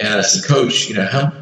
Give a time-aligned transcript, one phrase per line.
[0.00, 1.32] and I said, Coach, you know, how,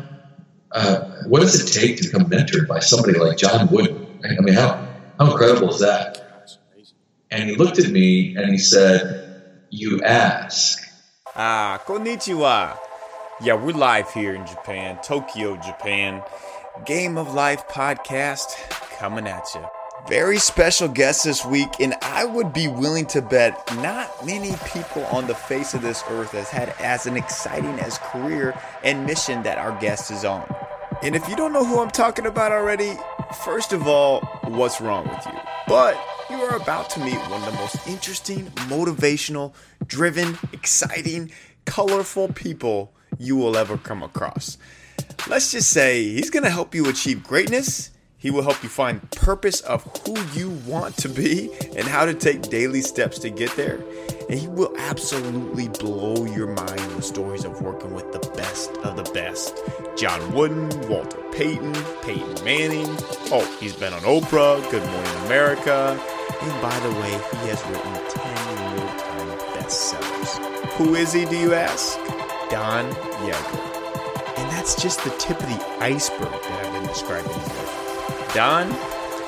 [0.73, 4.21] uh, what does it take to become mentored by somebody like John Wooden?
[4.25, 4.87] I mean, how,
[5.19, 6.25] how incredible is that?
[7.31, 10.83] And he looked at me and he said, You ask.
[11.37, 12.77] Ah, konnichiwa.
[13.41, 16.23] Yeah, we're live here in Japan, Tokyo, Japan.
[16.85, 18.57] Game of Life podcast
[18.99, 19.78] coming at you.
[20.07, 25.05] Very special guest this week, and I would be willing to bet not many people
[25.07, 29.43] on the face of this earth has had as an exciting as career and mission
[29.43, 30.55] that our guest is on.
[31.03, 32.93] And if you don't know who I'm talking about already,
[33.45, 35.39] first of all, what's wrong with you?
[35.67, 35.99] But
[36.31, 39.53] you are about to meet one of the most interesting, motivational,
[39.87, 41.31] driven, exciting,
[41.67, 44.57] colorful people you will ever come across.
[45.29, 49.09] Let's just say he's going to help you achieve greatness he will help you find
[49.13, 53.55] purpose of who you want to be and how to take daily steps to get
[53.57, 53.81] there.
[54.29, 58.97] And he will absolutely blow your mind with stories of working with the best of
[58.97, 59.57] the best.
[59.97, 62.89] John Wooden, Walter Payton, Peyton Manning.
[63.31, 65.99] Oh, he's been on Oprah, Good Morning America.
[66.41, 70.69] And by the way, he has written 10 New York Times bestsellers.
[70.73, 71.97] Who is he, do you ask?
[72.51, 72.91] Don
[73.25, 73.79] Yaeger.
[74.39, 77.68] And that's just the tip of the iceberg that I've been describing you.
[78.35, 78.71] Don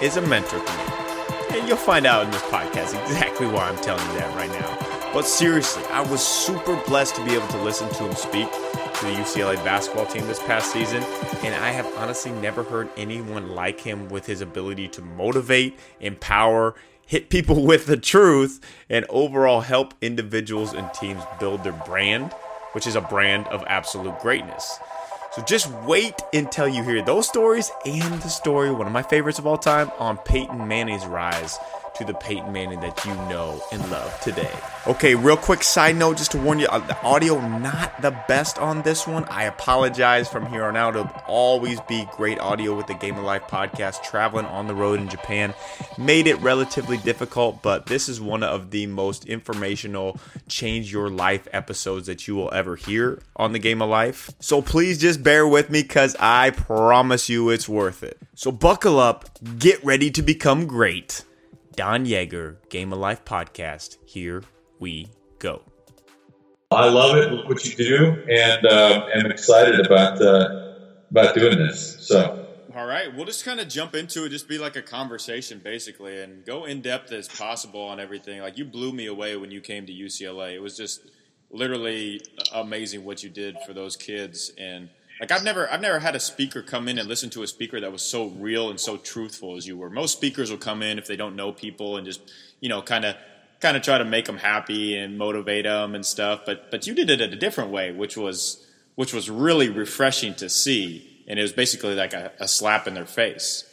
[0.02, 1.58] is a mentor to me.
[1.58, 5.12] And you'll find out in this podcast exactly why I'm telling you that right now.
[5.12, 9.06] But seriously, I was super blessed to be able to listen to him speak to
[9.06, 11.02] the UCLA basketball team this past season.
[11.42, 16.74] And I have honestly never heard anyone like him with his ability to motivate, empower,
[17.06, 22.32] hit people with the truth, and overall help individuals and teams build their brand,
[22.72, 24.78] which is a brand of absolute greatness.
[25.32, 29.38] So just wait until you hear those stories and the story, one of my favorites
[29.38, 31.56] of all time, on Peyton Manning's rise
[32.00, 34.50] to the Peyton Manning that you know and love today.
[34.86, 38.58] Okay, real quick side note just to warn you uh, the audio not the best
[38.58, 39.24] on this one.
[39.24, 40.96] I apologize from here on out.
[40.96, 44.02] It'll always be great audio with the Game of Life podcast.
[44.02, 45.52] Traveling on the road in Japan
[45.98, 51.46] made it relatively difficult, but this is one of the most informational, change your life
[51.52, 54.30] episodes that you will ever hear on the Game of Life.
[54.40, 58.16] So please just bear with me because I promise you it's worth it.
[58.34, 61.24] So buckle up, get ready to become great
[61.80, 63.96] Don Yaeger, Game of Life podcast.
[64.04, 64.42] Here
[64.80, 65.08] we
[65.38, 65.62] go.
[66.70, 70.74] I love it, what you do, and uh, am excited about uh,
[71.10, 72.06] about doing this.
[72.06, 72.46] So.
[72.76, 76.20] All right, we'll just kind of jump into it, just be like a conversation basically,
[76.20, 78.42] and go in depth as possible on everything.
[78.42, 80.52] Like you blew me away when you came to UCLA.
[80.52, 81.08] It was just
[81.50, 82.20] literally
[82.52, 84.90] amazing what you did for those kids, and
[85.20, 87.78] like I've never I've never had a speaker come in and listen to a speaker
[87.78, 89.90] that was so real and so truthful as you were.
[89.90, 93.04] Most speakers will come in if they don't know people and just you know kind
[93.04, 93.16] of
[93.60, 96.40] kind of try to make them happy and motivate them and stuff.
[96.46, 100.48] But but you did it a different way, which was which was really refreshing to
[100.48, 103.66] see, and it was basically like a, a slap in their face.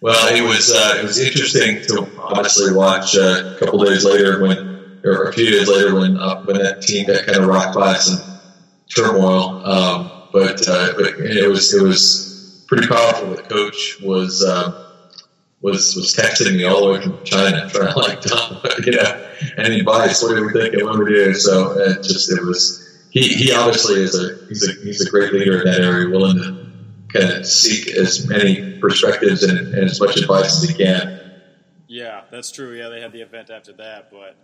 [0.00, 4.40] Well, it was uh, it was interesting to honestly watch uh, a couple days later
[4.40, 8.02] when, or a few days later when uh, when that team got kind of rocked
[8.02, 8.33] some
[8.94, 9.64] turmoil.
[9.66, 13.34] Um, but, uh, but it was it was pretty powerful.
[13.34, 14.90] The coach was uh,
[15.60, 19.80] was was texting me all the way from China, trying to like, you know, any
[19.80, 20.22] advice?
[20.22, 20.74] What do we think?
[20.84, 21.34] What do we do?
[21.34, 22.80] So it just it was.
[23.10, 26.36] He, he obviously is a he's a he's a great leader in that area, willing
[26.36, 26.64] to
[27.16, 31.20] kind of seek as many perspectives and, and as much advice as he can.
[31.86, 32.76] Yeah, that's true.
[32.76, 34.36] Yeah, they had the event after that, but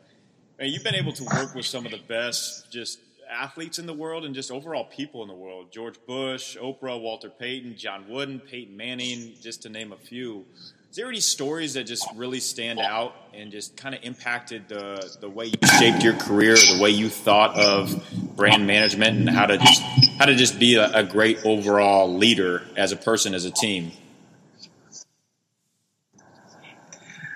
[0.59, 3.00] I mean, you've been able to work with some of the best, just
[3.31, 5.71] athletes in the world and just overall people in the world.
[5.71, 10.45] George Bush, Oprah, Walter Payton, John Wooden, Peyton Manning, just to name a few.
[10.91, 15.17] Is there any stories that just really stand out and just kind of impacted the,
[15.21, 18.05] the way you shaped your career, the way you thought of
[18.35, 19.83] brand management, and how to just
[20.19, 23.93] how to just be a, a great overall leader as a person, as a team?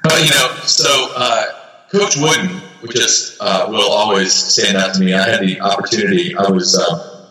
[0.04, 1.63] Well, you know, so uh,
[1.94, 2.60] Coach Wooden
[2.90, 5.14] just uh, will always stand out to me.
[5.14, 6.34] I had the opportunity.
[6.36, 7.28] I was uh,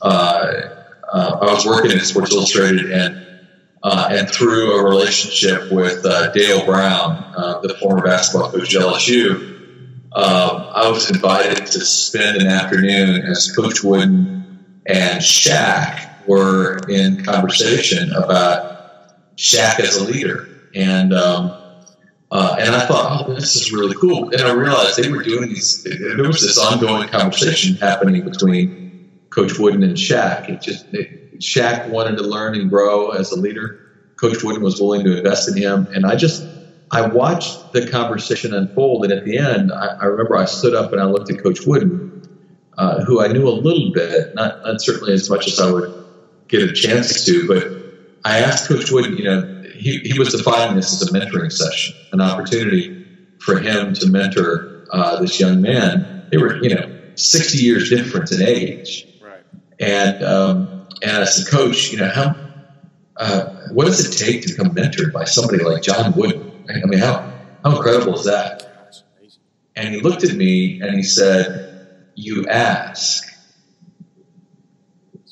[0.00, 0.06] uh,
[1.12, 3.22] uh I was working at Sports Illustrated, and
[3.82, 9.34] uh, and through a relationship with uh, Dale Brown, the former basketball coach at LSU,
[10.14, 17.24] um, I was invited to spend an afternoon as Coach Wooden and Shaq were in
[17.24, 21.67] conversation about Shaq as a leader, and um,
[22.30, 24.30] uh, and I thought, oh, this is really cool.
[24.30, 29.58] And I realized they were doing these, there was this ongoing conversation happening between Coach
[29.58, 30.48] Wooden and Shaq.
[30.48, 33.80] It just, it, Shaq wanted to learn and grow as a leader.
[34.16, 35.86] Coach Wooden was willing to invest in him.
[35.94, 36.46] And I just,
[36.90, 39.04] I watched the conversation unfold.
[39.04, 41.60] And at the end, I, I remember I stood up and I looked at Coach
[41.66, 42.08] Wooden
[42.78, 45.92] uh, who I knew a little bit, not, not certainly as much as I would
[46.46, 47.66] get a chance to, but
[48.24, 51.94] I asked Coach Wooden, you know, he, he was defining this as a mentoring session,
[52.12, 53.06] an opportunity
[53.40, 56.26] for him to mentor uh, this young man.
[56.30, 59.06] They were, you know, 60 years difference in age.
[59.22, 59.42] Right.
[59.78, 62.34] And, um, and I said, Coach, you know, how,
[63.16, 66.66] uh, what does it take to become mentored by somebody like John Wooden?
[66.68, 67.32] I mean, how,
[67.64, 68.64] how incredible is that?
[69.74, 73.24] And he looked at me and he said, You ask.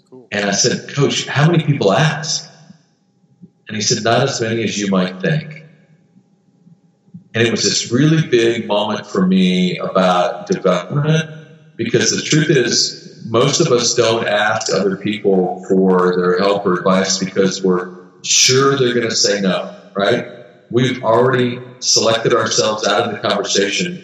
[0.09, 0.29] Cool.
[0.31, 2.49] And I said, Coach, how many people ask?
[3.69, 5.67] And he said, Not as many as you might think.
[7.35, 11.31] And it was this really big moment for me about development
[11.77, 16.75] because the truth is, most of us don't ask other people for their help or
[16.79, 17.91] advice because we're
[18.23, 20.29] sure they're going to say no, right?
[20.71, 24.03] We've already selected ourselves out of the conversation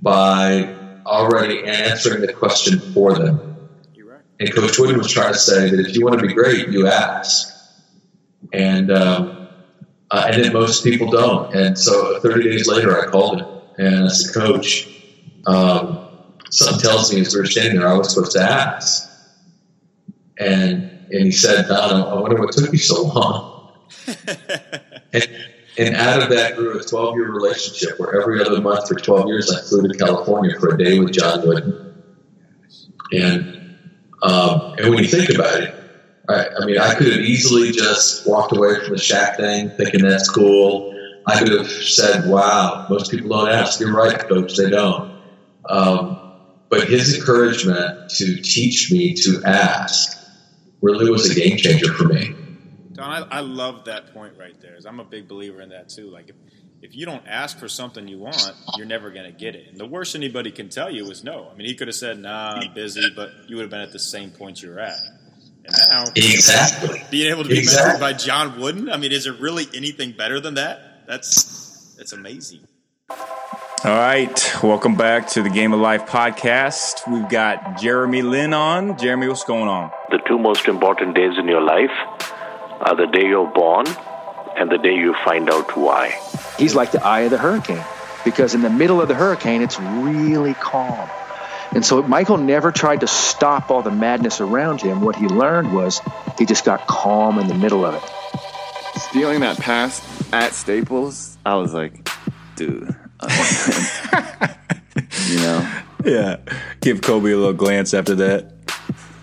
[0.00, 0.74] by
[1.06, 3.40] already answering the question for them.
[3.94, 4.22] You're right.
[4.40, 6.86] And Coach Wooden was trying to say that if you want to be great, you
[6.86, 7.51] ask.
[8.52, 9.48] And um,
[10.10, 11.54] uh, and then most people don't.
[11.54, 13.48] And so 30 days later, I called him
[13.78, 14.88] and I said, Coach,
[15.46, 16.06] um,
[16.50, 19.08] something tells me as we were standing there, I was supposed to ask.
[20.38, 23.72] And and he said, Don, I wonder what took you so long.
[25.12, 25.28] and,
[25.78, 29.26] and out of that grew a 12 year relationship where every other month for 12
[29.28, 32.02] years I flew to California for a day with John Wooden.
[33.12, 33.76] And
[34.22, 35.74] um, and when you think about it,
[36.28, 40.02] I, I mean, I could have easily just walked away from the Shaq thing, thinking
[40.02, 40.94] that's cool.
[41.26, 45.20] I could have said, "Wow, most people don't ask." You're right, folks; they don't.
[45.68, 46.18] Um,
[46.68, 50.18] but his encouragement to teach me to ask
[50.80, 52.34] really was a game changer for me.
[52.92, 54.76] Don, I, I love that point right there.
[54.86, 56.10] I'm a big believer in that too.
[56.10, 56.36] Like if,
[56.82, 59.68] if you don't ask for something you want, you're never going to get it.
[59.68, 61.48] And the worst anybody can tell you is no.
[61.52, 63.92] I mean, he could have said, "Nah, I'm busy," but you would have been at
[63.92, 64.98] the same point you're at.
[65.64, 67.02] And now, Exactly.
[67.10, 67.94] being able to be Exactly.
[67.96, 71.04] mentored by John Wooden, I mean, is there really anything better than that?
[71.06, 72.60] That's that's amazing.
[73.84, 77.10] All right, welcome back to the Game of Life podcast.
[77.12, 78.96] We've got Jeremy Lin on.
[78.96, 79.90] Jeremy, what's going on?
[80.10, 81.90] The two most important days in your life
[82.80, 83.86] are the day you're born
[84.56, 86.16] and the day you find out why.
[86.58, 87.84] He's like the eye of the hurricane
[88.24, 91.08] because in the middle of the hurricane, it's really calm.
[91.74, 95.00] And so Michael never tried to stop all the madness around him.
[95.00, 96.00] What he learned was
[96.38, 98.02] he just got calm in the middle of it.
[99.00, 100.02] stealing that pass
[100.32, 102.08] at Staples, I was like,
[102.56, 102.94] dude,
[105.28, 106.36] you know, Yeah,
[106.80, 108.52] give Kobe a little glance after that.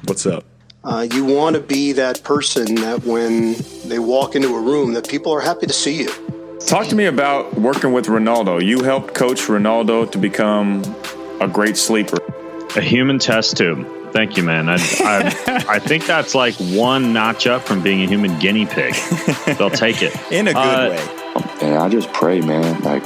[0.05, 0.45] What's up?
[0.83, 3.55] Uh, you want to be that person that when
[3.85, 6.57] they walk into a room that people are happy to see you.
[6.65, 8.65] Talk to me about working with Ronaldo.
[8.65, 10.83] You helped coach Ronaldo to become
[11.41, 12.17] a great sleeper.
[12.75, 13.87] A human test tube.
[14.11, 14.69] Thank you, man.
[14.69, 18.93] I, I, I think that's like one notch up from being a human guinea pig.
[19.57, 20.15] They'll take it.
[20.31, 21.47] In a good Uh, way.
[21.61, 22.81] And I just pray, man.
[22.81, 23.03] Like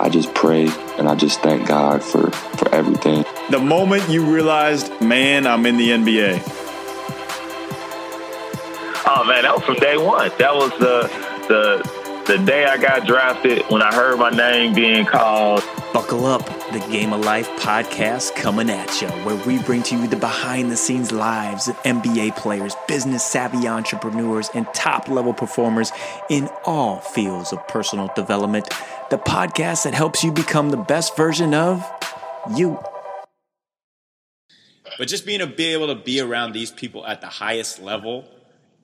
[0.00, 0.68] I just pray
[0.98, 3.24] and I just thank God for for everything.
[3.50, 6.42] The moment you realized, man, I'm in the NBA.
[9.10, 10.30] Oh man, that was from day one.
[10.38, 11.02] That was the
[11.48, 11.97] the
[12.28, 15.64] the day I got drafted when I heard my name being called.
[15.94, 20.06] Buckle up, the Game of Life podcast coming at you, where we bring to you
[20.06, 25.90] the behind the scenes lives of NBA players, business savvy entrepreneurs, and top level performers
[26.28, 28.68] in all fields of personal development.
[29.08, 31.82] The podcast that helps you become the best version of
[32.54, 32.78] you.
[34.98, 38.26] But just being a, be able to be around these people at the highest level,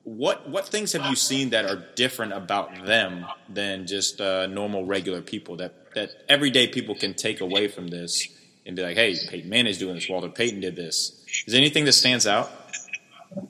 [0.05, 4.85] what what things have you seen that are different about them than just uh, normal
[4.85, 8.27] regular people that that everyday people can take away from this
[8.65, 11.23] and be like, hey, Peyton Manning's doing this, Walter Payton did this.
[11.45, 12.49] Is there anything that stands out?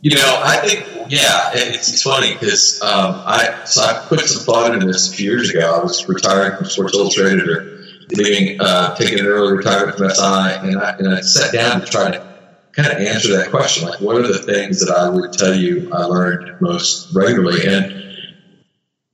[0.02, 4.20] You know, I think, yeah, it- it's, it's funny because um, I so I put
[4.22, 5.76] some thought into this a few years ago.
[5.80, 10.22] I was retiring from Sports Illustrated or leaving, uh, taking an early retirement from SI,
[10.24, 12.35] and I, and I sat down to try to
[12.76, 13.88] kind of answer that question.
[13.88, 17.66] Like, what are the things that I would tell you I learned most regularly?
[17.68, 18.04] And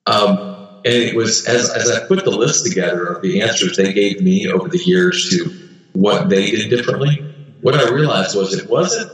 [0.07, 0.51] um,
[0.83, 4.21] and it was as, as I put the list together of the answers they gave
[4.21, 9.11] me over the years to what they did differently, what I realized was it wasn't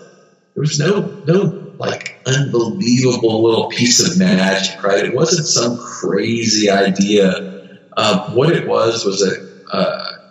[0.53, 5.05] there was no no like unbelievable little piece of magic, right?
[5.05, 7.79] It wasn't some crazy idea.
[7.95, 9.83] Um, what it was was a, a,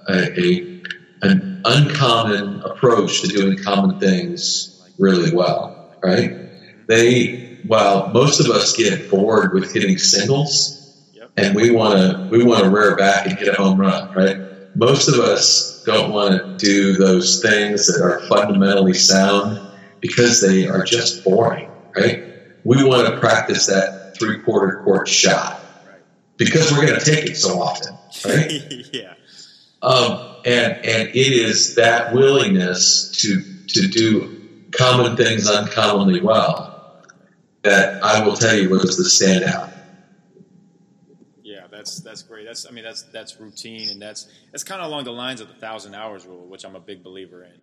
[0.08, 0.82] a, a
[1.23, 6.49] an uncommon approach to doing common things really well, right?
[6.87, 10.94] They while most of us get bored with hitting singles,
[11.37, 14.46] and we want to we want to rear back and hit a home run, right?
[14.76, 19.58] most of us don't want to do those things that are fundamentally sound
[20.00, 22.25] because they are just boring, right?
[22.64, 25.62] We want to practice that three quarter court shot
[26.37, 28.50] because we're going to take it so often, right?
[28.92, 29.14] yeah.
[29.82, 37.02] Um, and and it is that willingness to to do common things uncommonly well
[37.62, 39.72] that I will tell you was the standout.
[41.42, 42.46] Yeah, that's that's great.
[42.46, 45.48] That's I mean that's that's routine and that's that's kind of along the lines of
[45.48, 47.60] the thousand hours rule, which I'm a big believer in.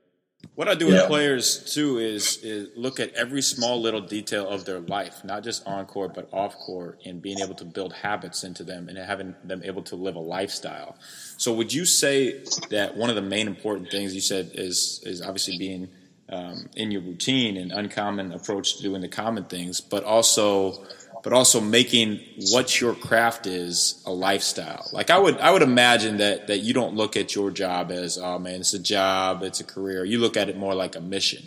[0.56, 1.02] What I do Yeah.
[1.02, 5.44] with players too is is look at every small little detail of their life, not
[5.44, 8.98] just on court but off court, and being able to build habits into them and
[8.98, 10.96] having them able to live a lifestyle.
[11.38, 15.22] So, would you say that one of the main important things you said is is
[15.22, 15.90] obviously being
[16.30, 20.86] um, in your routine and uncommon approach to doing the common things, but also
[21.24, 22.20] but also making
[22.52, 24.90] what your craft is a lifestyle.
[24.92, 28.18] Like I would I would imagine that that you don't look at your job as
[28.18, 30.04] oh man it's a job it's a career.
[30.04, 31.44] You look at it more like a mission.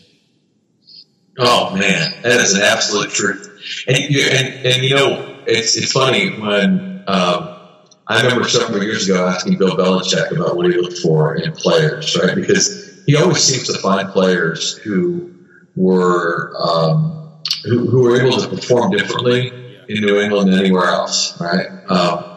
[1.38, 3.84] Oh man, that is an absolute truth.
[3.86, 7.58] And you, and, and you know, it's it's funny when um,
[8.06, 12.16] I remember several years ago asking Bill Belichick about what he looked for in players,
[12.16, 12.34] right?
[12.34, 15.34] Because he always seems to find players who
[15.74, 21.40] were um, who, who were able to perform differently in New England than anywhere else,
[21.40, 21.66] right?
[21.88, 22.36] Um,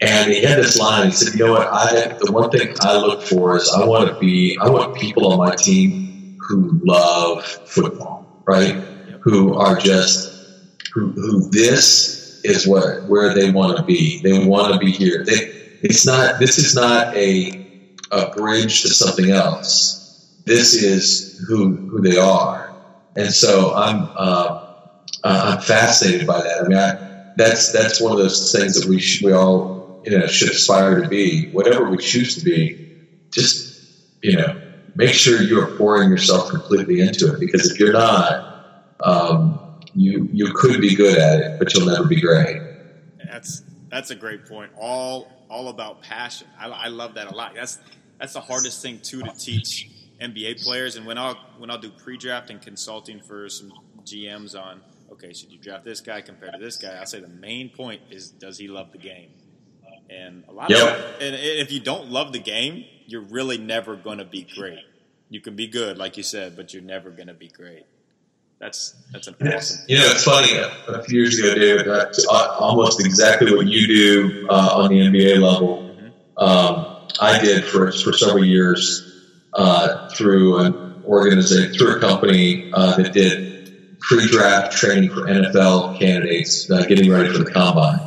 [0.00, 1.06] and he had this line.
[1.06, 1.66] He said, "You know what?
[1.66, 5.32] I the one thing I look for is I want to be I want people
[5.32, 8.74] on my team who love football, right?
[9.22, 10.38] Who are just
[10.94, 14.20] who, who this is what where they want to be.
[14.22, 15.24] They want to be here.
[15.24, 16.38] They, it's not.
[16.38, 17.66] This is not a
[18.10, 20.42] a bridge to something else.
[20.44, 22.74] This is who who they are.
[23.16, 24.67] And so I'm uh,
[25.24, 26.64] uh, I'm fascinated by that.
[26.64, 30.18] I mean, I, that's that's one of those things that we should, we all you
[30.18, 31.50] know should aspire to be.
[31.50, 33.78] Whatever we choose to be, just
[34.22, 34.60] you know,
[34.96, 37.40] make sure you are pouring yourself completely into it.
[37.40, 42.06] Because if you're not, um, you you could be good at it, but you'll never
[42.06, 42.60] be great.
[43.24, 44.72] That's that's a great point.
[44.76, 46.48] All all about passion.
[46.58, 47.54] I, I love that a lot.
[47.54, 47.78] That's
[48.18, 50.96] that's the hardest thing too to teach NBA players.
[50.96, 53.72] And when I'll when I'll do pre-draft and consulting for some
[54.04, 54.80] GMs on
[55.18, 56.98] okay, should you draft this guy compared to this guy?
[57.00, 59.30] I say the main point is does he love the game?
[60.10, 60.80] And a lot Yep.
[60.80, 64.78] of and if you don't love the game, you're really never going to be great.
[65.28, 67.84] You can be good, like you said, but you're never going to be great.
[68.58, 69.84] That's that's an awesome.
[69.88, 70.48] You know, it's funny.
[70.88, 74.96] A few years ago, David, that's uh, almost exactly what you do uh, on the
[75.00, 75.84] NBA level.
[76.36, 82.96] Um, I did for for several years uh, through an organization, through a company uh,
[82.96, 83.47] that did
[84.08, 88.00] pre-draft training for NFL candidates uh, getting ready for the combine.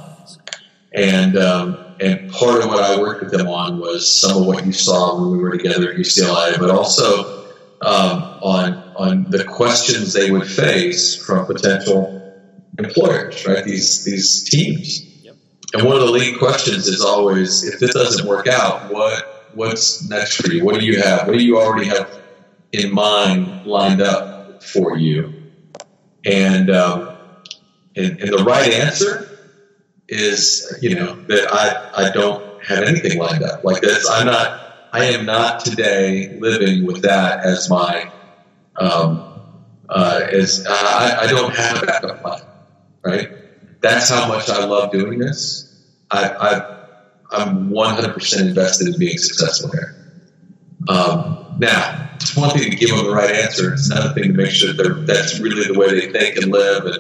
[0.93, 4.65] And um, and part of what I worked with them on was some of what
[4.65, 7.45] you saw when we were together at UCLA, but also
[7.81, 12.17] um, on on the questions they would face from potential
[12.79, 13.63] employers, right?
[13.63, 15.07] These these teams.
[15.73, 20.09] And one of the lead questions is always, if this doesn't work out, what what's
[20.09, 20.65] next for you?
[20.65, 21.27] What do you have?
[21.27, 22.19] What do you already have
[22.73, 25.40] in mind lined up for you?
[26.25, 27.17] And um,
[27.95, 29.29] and, and the right answer
[30.07, 34.09] is, you know, that I I don't have anything lined up like this.
[34.09, 34.59] I'm not.
[34.93, 38.11] I am not today living with that as my
[38.75, 39.31] um,
[39.89, 42.41] uh, as I, I don't have a backup plan,
[43.03, 43.29] right?
[43.81, 45.67] That's how much I love doing this.
[46.11, 46.81] I, I
[47.31, 49.95] I'm 100% invested in being successful here.
[50.89, 53.73] Um, now, it's one thing to give them the right answer.
[53.73, 56.85] It's another thing to make sure that that's really the way they think and live,
[56.85, 56.97] and,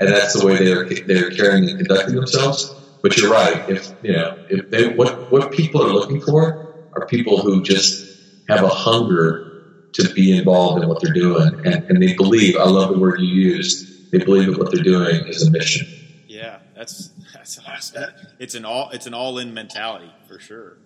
[0.00, 2.74] and that's the way they're they're carrying and conducting themselves.
[3.02, 3.68] But you're right.
[3.68, 8.04] If you know, if they what what people are looking for are people who just
[8.48, 12.56] have a hunger to be involved in what they're doing, and, and they believe.
[12.56, 14.10] I love the word you used.
[14.10, 15.86] They believe that what they're doing is a mission.
[16.26, 18.04] Yeah, that's that's awesome.
[18.38, 20.78] It's an all it's an all in mentality for sure.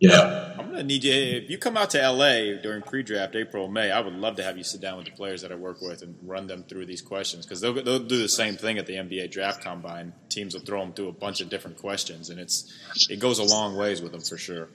[0.00, 0.54] Yeah.
[0.58, 3.90] I'm gonna need you if you come out to LA during pre-draft April May.
[3.90, 6.02] I would love to have you sit down with the players that I work with
[6.02, 8.94] and run them through these questions because they'll they'll do the same thing at the
[8.94, 10.12] NBA draft combine.
[10.28, 12.72] Teams will throw them through a bunch of different questions, and it's
[13.10, 14.68] it goes a long ways with them for sure.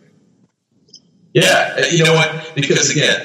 [1.34, 2.52] Yeah, uh, you know what?
[2.56, 3.20] Because again,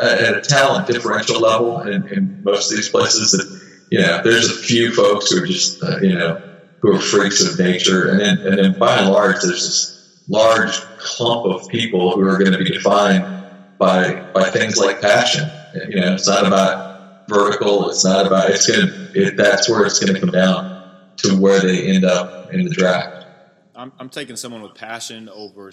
[0.00, 4.22] uh, at a talent differential level, in, in most of these places, that you know,
[4.22, 6.42] there's a few folks who are just uh, you know
[6.80, 10.76] who are freaks of nature, and then and then by and large, there's this large
[11.04, 13.24] clump of people who are going to be defined
[13.78, 15.48] by by things like passion.
[15.88, 17.90] You know, it's not about vertical.
[17.90, 18.50] It's not about.
[18.50, 19.10] It's going to.
[19.14, 22.70] It, that's where it's going to come down to where they end up in the
[22.70, 23.26] draft.
[23.76, 25.72] I'm, I'm taking someone with passion over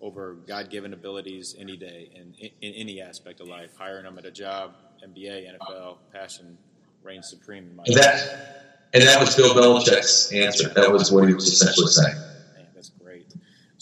[0.00, 3.70] over God given abilities any day in, in, in, any aspect of life.
[3.78, 4.74] Hiring them at a job,
[5.06, 6.58] NBA, NFL, passion
[7.02, 7.68] reigns supreme.
[7.68, 10.68] In my and that, and that was Bill Belichick's answer.
[10.70, 12.16] That was what he was essentially saying.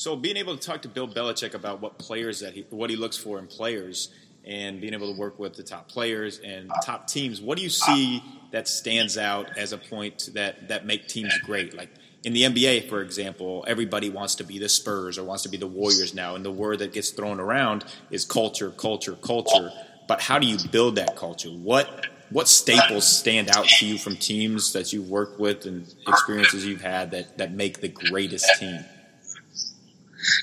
[0.00, 2.96] So being able to talk to Bill Belichick about what players that he, what he
[2.96, 4.08] looks for in players,
[4.46, 7.68] and being able to work with the top players and top teams, what do you
[7.68, 11.76] see that stands out as a point that that make teams great?
[11.76, 11.90] Like
[12.24, 15.58] in the NBA, for example, everybody wants to be the Spurs or wants to be
[15.58, 19.70] the Warriors now, and the word that gets thrown around is culture, culture, culture.
[20.08, 21.50] But how do you build that culture?
[21.50, 26.64] What what staples stand out to you from teams that you've worked with and experiences
[26.64, 28.82] you've had that, that make the greatest team?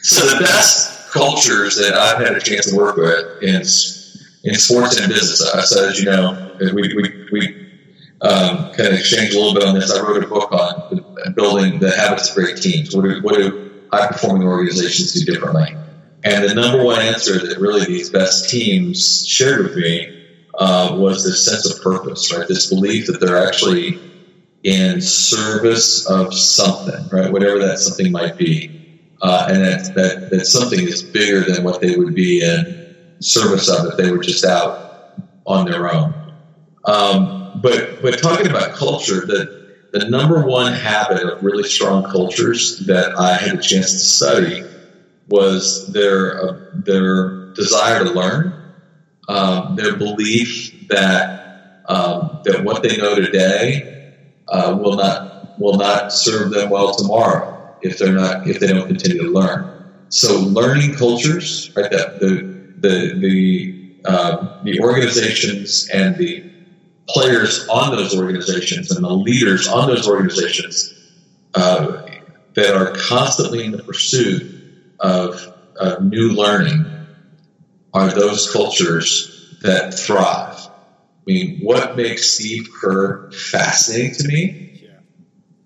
[0.02, 3.62] So the best cultures that I've had a chance to work with in
[4.44, 5.42] in sports and business.
[5.54, 7.68] I so as you know, we we, we
[8.22, 9.92] um, kind of exchange a little bit on this.
[9.92, 12.96] I wrote a book on building the habits of great teams.
[12.96, 15.76] What do, what do high performing organizations do differently?
[16.24, 20.26] And the number one answer that really these best teams shared with me
[20.58, 22.48] uh, was this sense of purpose, right?
[22.48, 24.00] This belief that they're actually
[24.64, 27.32] in service of something, right?
[27.32, 28.77] Whatever that something might be.
[29.22, 33.68] Uh, and that, that, that something is bigger than what they would be in service
[33.70, 35.14] of if they were just out
[35.46, 36.14] on their own.
[36.86, 42.86] Um, but but talking about culture, the the number one habit of really strong cultures
[42.86, 44.64] that I had a chance to study
[45.30, 48.54] was their uh, their desire to learn,
[49.28, 54.14] um, their belief that um, that what they know today
[54.48, 58.88] uh, will not will not serve them well tomorrow if they're not if they don't
[58.88, 59.74] continue to learn.
[60.10, 61.90] So learning cultures, right?
[61.92, 66.50] That the the the uh, the organizations and the
[67.08, 70.94] players on those organizations and the leaders on those organizations
[71.56, 72.06] uh,
[72.54, 76.86] that are constantly in the pursuit of, of new learning
[77.94, 80.58] are those cultures that thrive.
[80.58, 84.67] I mean, what makes Steve Kerr fascinating to me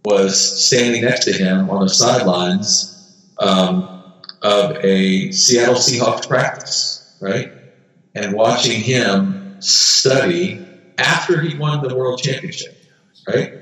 [0.04, 7.52] was standing next to him on the sidelines um, of a Seattle Seahawks practice, right?
[8.16, 10.66] And watching him study
[10.98, 12.76] after he won the world championship,
[13.28, 13.54] right?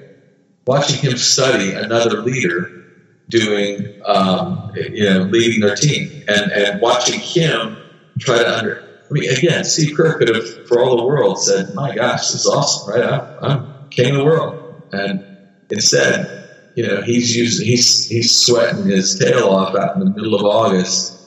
[0.65, 2.85] Watching him study another leader
[3.29, 7.77] doing, um, you know, leading their team, and and watching him
[8.19, 8.83] try to under.
[9.09, 12.41] I mean, again, Steve Kerr could have, for all the world, said, "My gosh, this
[12.41, 13.03] is awesome, right?
[13.03, 15.28] I'm, I'm king of the world," and
[15.69, 20.35] instead, you know, he's using he's he's sweating his tail off out in the middle
[20.35, 21.19] of August,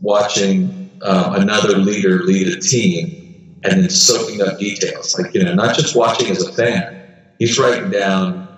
[0.00, 5.18] watching um, another leader lead a team and then soaking up details.
[5.18, 7.02] Like, you know, not just watching as a fan,
[7.38, 8.48] he's writing down,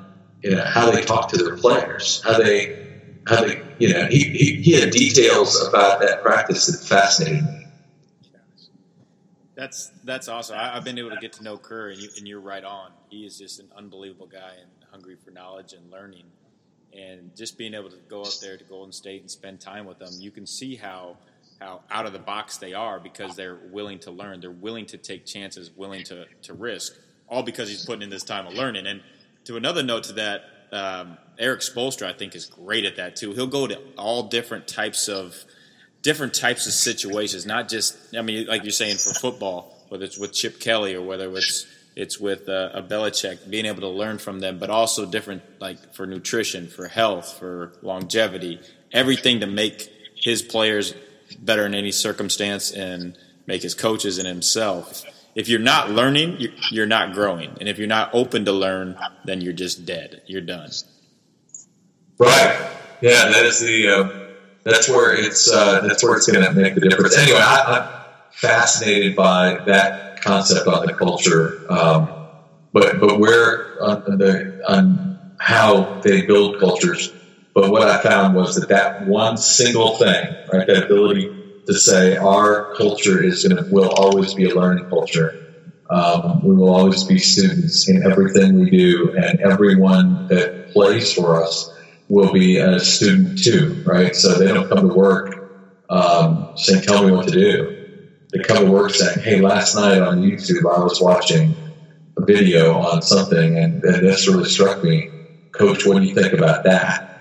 [0.43, 4.25] you know, how they talk to their players, how they, how they, you know, he,
[4.25, 7.67] he, he had details about that practice that fascinated me.
[9.55, 10.57] That's that's awesome.
[10.59, 12.91] I, have been able to get to know Kerr, and, you, are right on.
[13.11, 16.27] He is just an unbelievable guy and hungry for knowledge and learning.
[16.97, 19.99] And just being able to go up there to Golden State and spend time with
[19.99, 21.17] them, you can see how–
[21.63, 24.41] how out of the box they are because they're willing to learn.
[24.41, 26.95] They're willing to take chances, willing to, to risk,
[27.29, 28.87] all because he's putting in this time of learning.
[28.87, 29.03] And
[29.45, 33.33] to another note to that, um, Erik Spoelstra, I think, is great at that too.
[33.33, 35.45] He'll go to all different types of
[36.03, 40.19] different types of situations, not just I mean, like you're saying for football, whether it's
[40.19, 44.19] with Chip Kelly or whether it's it's with uh, a Belichick, being able to learn
[44.19, 48.61] from them, but also different like for nutrition, for health, for longevity,
[48.93, 50.95] everything to make his players
[51.39, 55.05] better in any circumstance and make his coaches and himself.
[55.35, 56.39] If you're not learning,
[56.71, 60.23] you're not growing, and if you're not open to learn, then you're just dead.
[60.27, 60.71] You're done.
[62.19, 62.71] Right.
[63.01, 63.89] Yeah, that is the.
[63.89, 64.29] Uh,
[64.63, 65.51] that's where it's.
[65.51, 67.17] Uh, that's where it's going to make the difference.
[67.17, 72.09] Anyway, I, am fascinated by that concept on the culture, um,
[72.73, 77.13] but but where on the on how they build cultures
[77.55, 82.17] but what I found was that that one single thing, right, that ability to say
[82.17, 85.39] our culture is going to will always be a learning culture.
[85.91, 91.43] Um, we will always be students in everything we do, and everyone that plays for
[91.43, 91.71] us
[92.09, 94.17] will be a student too, right?
[94.17, 97.82] So they don't come to work um, saying, "Tell me what to do."
[98.33, 101.55] They come to work saying, "Hey, last night on YouTube, I was watching
[102.17, 105.11] a video on something, and, and this really struck me.
[105.53, 107.13] Coach, what do you think about that?"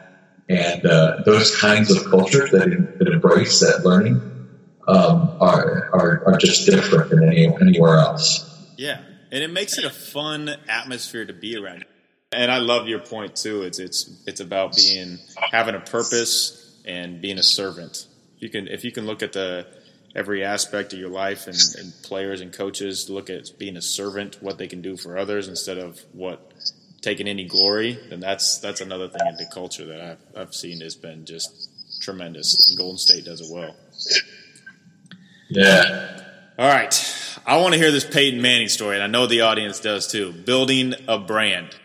[0.48, 4.32] And uh, those kinds of cultures that, that embrace that learning
[4.88, 8.48] um, are, are, are just different than any, anywhere else.
[8.78, 11.86] Yeah, and it makes it a fun atmosphere to be around.
[12.34, 13.64] And I love your point too.
[13.64, 15.20] It's it's it's about being
[15.52, 18.08] having a purpose and being a servant.
[18.40, 19.68] you can if you can look at the
[20.16, 24.38] every aspect of your life and, and players and coaches look at being a servant,
[24.42, 26.52] what they can do for others instead of what
[27.02, 30.82] taking any glory, then that's that's another thing in the culture that I've, I've seen
[30.82, 31.70] has been just
[32.02, 32.70] tremendous.
[32.70, 33.76] And Golden State does it well.
[35.50, 36.22] Yeah.
[36.58, 37.18] All right.
[37.46, 40.32] I want to hear this Peyton Manning story, and I know the audience does too.
[40.32, 41.76] Building a brand.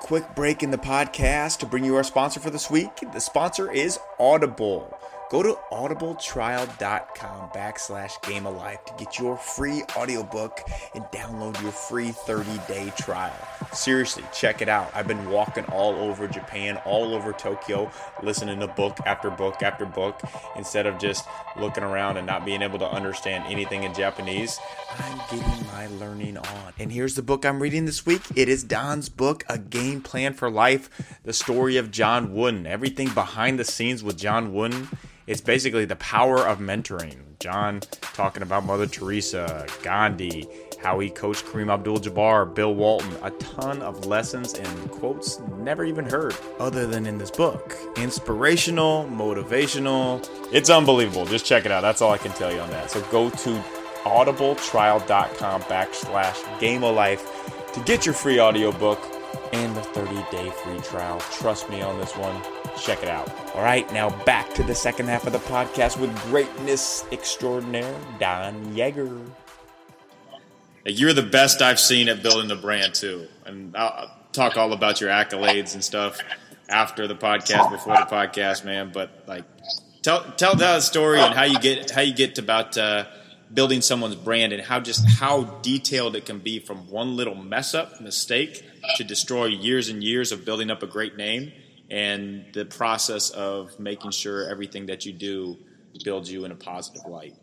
[0.00, 2.90] Quick break in the podcast to bring you our sponsor for this week.
[3.12, 4.99] The sponsor is Audible.
[5.30, 10.58] Go to audibletrial.com backslash game of life to get your free audiobook
[10.92, 13.32] and download your free 30-day trial.
[13.72, 14.90] Seriously, check it out.
[14.92, 17.92] I've been walking all over Japan, all over Tokyo,
[18.24, 20.20] listening to book after book after book.
[20.56, 21.24] Instead of just
[21.56, 24.58] looking around and not being able to understand anything in Japanese,
[24.98, 26.72] I'm getting my learning on.
[26.76, 28.22] And here's the book I'm reading this week.
[28.34, 30.90] It is Don's book, A Game Plan for Life,
[31.22, 32.66] the story of John Wooden.
[32.66, 34.88] Everything behind the scenes with John Wooden
[35.30, 37.14] it's basically the power of mentoring.
[37.38, 40.44] John talking about Mother Teresa, Gandhi,
[40.82, 45.84] how he coached Kareem Abdul Jabbar, Bill Walton, a ton of lessons and quotes never
[45.84, 47.76] even heard other than in this book.
[47.96, 50.28] Inspirational, motivational.
[50.52, 51.26] It's unbelievable.
[51.26, 51.82] Just check it out.
[51.82, 52.90] That's all I can tell you on that.
[52.90, 53.64] So go to
[54.02, 58.98] audibletrial.com backslash game of life to get your free audiobook
[59.52, 61.20] and the 30 day free trial.
[61.32, 62.40] Trust me on this one.
[62.78, 63.28] Check it out.
[63.54, 68.54] All right, now back to the second half of the podcast with greatness extraordinaire, Don
[68.74, 69.30] Yaeger.
[70.86, 73.26] You're the best I've seen at building the brand, too.
[73.44, 76.18] And I'll talk all about your accolades and stuff
[76.68, 78.90] after the podcast, before the podcast, man.
[78.92, 79.44] But like,
[80.02, 83.04] tell tell that story and how you get how you get to about uh,
[83.52, 87.74] building someone's brand and how just how detailed it can be from one little mess
[87.74, 88.64] up mistake
[88.96, 91.52] to destroy years and years of building up a great name
[91.90, 95.56] and the process of making sure everything that you do
[96.04, 97.34] builds you in a positive light.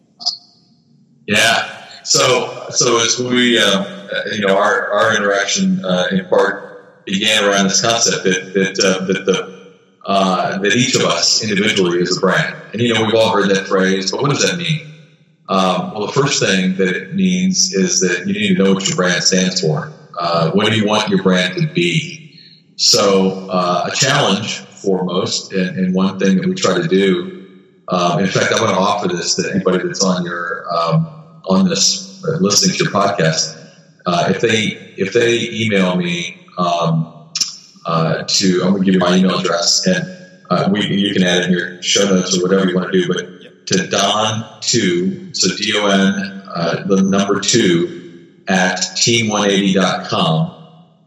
[1.28, 1.86] Yeah.
[2.04, 3.86] So, so as we, um,
[4.32, 9.06] you know, our, our interaction uh, in part began around this concept that that uh,
[9.06, 13.16] that the uh, that each of us individually is a brand, and you know, we've
[13.16, 14.97] all heard that phrase, but what does that mean?
[15.50, 18.88] Um, well, the first thing that it means is that you need to know what
[18.88, 19.94] your brand stands for.
[20.20, 22.40] Uh, what do you want your brand to be?
[22.76, 27.58] So, uh, a challenge foremost, and, and, one thing that we try to do.
[27.88, 31.08] Um, in fact, I want to offer this to anybody that's on your um,
[31.46, 33.56] on this uh, listening to your podcast.
[34.06, 37.32] Uh, if they if they email me um,
[37.86, 41.40] uh, to, I'm going to give you my email address, and we you can add
[41.40, 43.37] it in your show notes or whatever you want to do, but
[43.68, 47.98] to Don two, so D O N, the number two
[48.48, 50.54] at team180.com.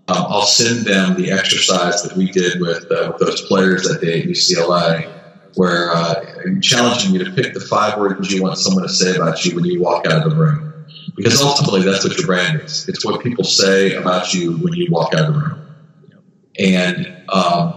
[0.09, 4.01] Um, I'll send them the exercise that we did with, uh, with those players that
[4.01, 5.09] day at UCLA,
[5.55, 6.25] where uh,
[6.61, 9.65] challenging you to pick the five words you want someone to say about you when
[9.65, 10.67] you walk out of the room.
[11.17, 12.89] Because ultimately, that's what your brand is.
[12.89, 15.77] It's what people say about you when you walk out of the room.
[16.59, 17.75] And um,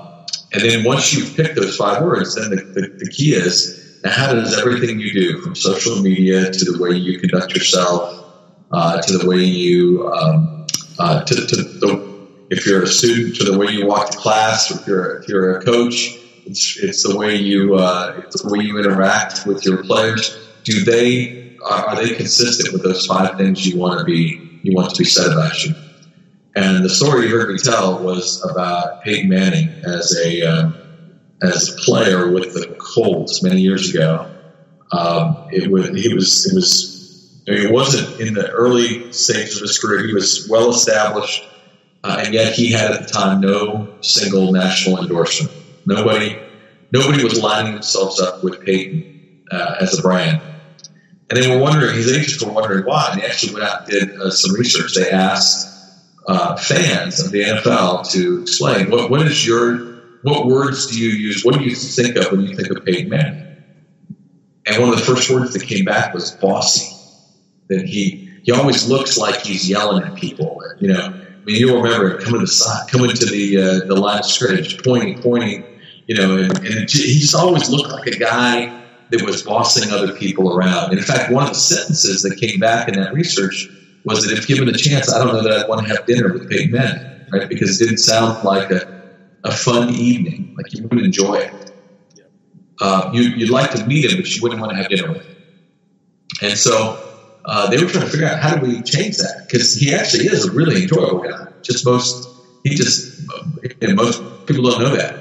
[0.54, 4.12] and then once you've picked those five words, then the, the, the key is now
[4.12, 8.26] how does everything you do, from social media to the way you conduct yourself,
[8.72, 10.66] uh, to the way you um,
[11.00, 12.13] uh, to, to the
[12.50, 15.28] if you're a student to the way you walk to class, or if you're if
[15.28, 19.66] you're a coach, it's, it's the way you uh, it's the way you interact with
[19.66, 20.38] your players.
[20.63, 24.94] Do they are they consistent with those five things you want to be you want
[24.94, 25.74] to be said about you?
[26.56, 30.83] And the story you heard me tell was about Peyton Manning as a um,
[31.43, 34.29] as a player with the Colts many years ago.
[34.91, 36.93] Um, it was he was it was
[37.47, 40.06] I mean, he wasn't in the early stages of his career.
[40.06, 41.45] He was well established,
[42.03, 45.53] uh, and yet he had at the time no single national endorsement.
[45.86, 46.39] Nobody,
[46.91, 50.41] nobody was lining themselves up with Peyton uh, as a brand.
[51.29, 53.10] And they were wondering, his agents were wondering why.
[53.12, 54.93] And they actually went out and did uh, some research.
[54.93, 55.69] They asked
[56.27, 59.92] uh, fans of the NFL to explain what, what is your,
[60.24, 61.44] what words do you use?
[61.44, 63.58] What do you think of when you think of Peyton Manning?
[64.66, 66.90] And one of the first words that came back was bossy
[67.70, 70.62] that he he always looks like he's yelling at people.
[70.80, 74.26] You know, I mean, you'll remember coming to coming to the uh, the line of
[74.26, 75.66] scrimmage, pointing, pointing.
[76.08, 80.14] You know, and, and he just always looked like a guy that was bossing other
[80.14, 80.90] people around.
[80.90, 83.70] And in fact, one of the sentences that came back in that research
[84.04, 86.34] was that if given the chance, I don't know that I'd want to have dinner
[86.34, 87.48] with Peyton Manning, right?
[87.48, 88.92] Because it didn't sound like a,
[89.43, 91.71] a fun evening, like you wouldn't enjoy it.
[92.79, 95.25] Uh, you, would like to meet him, but you wouldn't want to have dinner with
[95.25, 95.36] him.
[96.41, 96.99] And so
[97.45, 100.25] uh, they were trying to figure out how do we change that because he actually
[100.25, 101.47] is a really enjoyable guy.
[101.62, 102.29] Just most
[102.63, 103.21] he just
[103.82, 105.15] most people don't know that,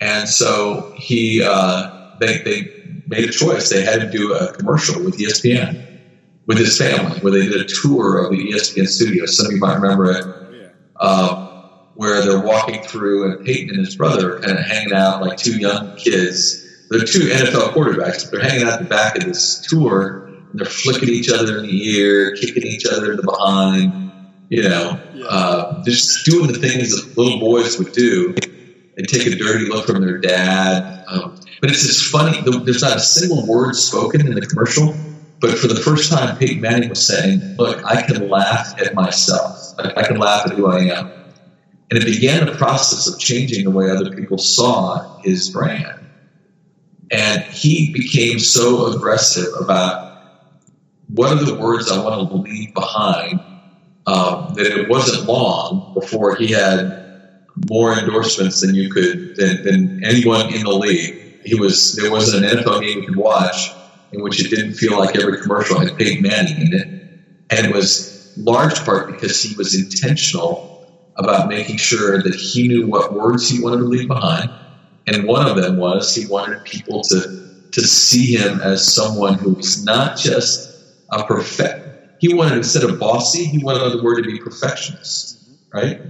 [0.00, 3.70] and so he uh, they they made a choice.
[3.70, 6.00] They had to do a commercial with ESPN
[6.46, 9.26] with his family, where they did a tour of the ESPN studio.
[9.26, 11.51] Some of you might remember it, um,
[12.02, 15.38] where they're walking through, and Peyton and his brother are kind of hanging out like
[15.38, 16.88] two young kids.
[16.90, 18.28] They're two NFL quarterbacks.
[18.28, 21.90] They're hanging out the back of this tour, and they're flicking each other in the
[21.90, 24.10] ear, kicking each other in the behind.
[24.48, 28.34] You know, uh, just doing the things that little boys would do.
[28.34, 31.04] They take a dirty look from their dad.
[31.06, 32.40] Um, but it's just funny.
[32.64, 34.92] There's not a single word spoken in the commercial
[35.42, 39.74] but for the first time, Peyton Manning was saying, Look, I can laugh at myself.
[39.76, 41.10] I, can laugh at who I am.
[41.92, 46.00] And it began a process of changing the way other people saw his brand.
[47.10, 50.22] And he became so aggressive about
[51.08, 53.40] what are the words I want to leave behind
[54.06, 60.02] um, that it wasn't long before he had more endorsements than you could than, than
[60.02, 61.42] anyone in the league.
[61.44, 63.70] He was there wasn't an NFL game you could watch
[64.12, 66.88] in which it didn't feel like every commercial had Peyton Manning in it.
[67.50, 70.71] And it was large part because he was intentional
[71.16, 74.50] about making sure that he knew what words he wanted to leave behind.
[75.06, 79.54] And one of them was he wanted people to, to see him as someone who
[79.54, 80.74] was not just
[81.10, 82.20] a perfect.
[82.20, 86.00] He wanted, instead of bossy, he wanted the word to be perfectionist, right?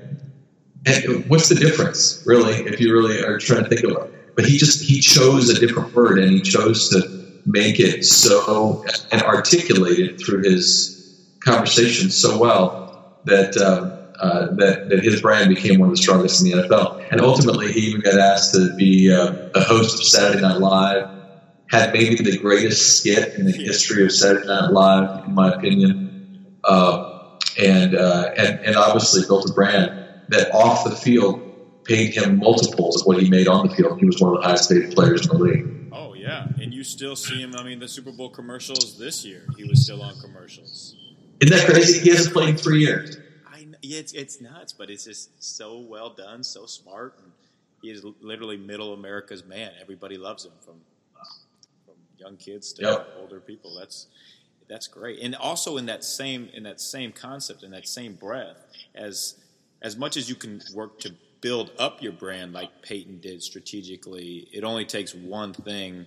[0.85, 4.37] And what's the difference, really, if you really are trying to think about it?
[4.37, 8.85] But he just, he chose a different word and he chose to, make it so
[9.11, 15.53] and articulate it through his conversation so well that uh, uh, that that his brand
[15.55, 17.05] became one of the strongest in the NFL.
[17.11, 21.09] And ultimately, he even got asked to be uh, a host of Saturday Night Live.
[21.69, 26.57] Had maybe the greatest skit in the history of Saturday Night Live, in my opinion,
[26.65, 29.91] uh, and uh, and and obviously built a brand
[30.29, 31.41] that off the field
[31.85, 33.99] paid him multiples of what he made on the field.
[33.99, 36.85] He was one of the highest paid players in the league Oh, yeah, and you
[36.85, 37.55] still see him.
[37.55, 40.95] I mean, the Super Bowl commercials this year, he was still on commercials.
[41.41, 42.01] Isn't that crazy?
[42.01, 43.17] He hasn't played in three years.
[43.83, 47.33] It's it's nuts, but it's just so well done, so smart, and
[47.83, 49.73] he is literally middle America's man.
[49.81, 50.77] Everybody loves him from
[51.85, 53.09] from young kids to yep.
[53.19, 53.77] older people.
[53.79, 54.07] That's
[54.69, 58.57] that's great, and also in that same in that same concept, in that same breath,
[58.95, 59.35] as
[59.83, 64.49] as much as you can work to build up your brand like Peyton did strategically,
[64.53, 66.07] it only takes one thing,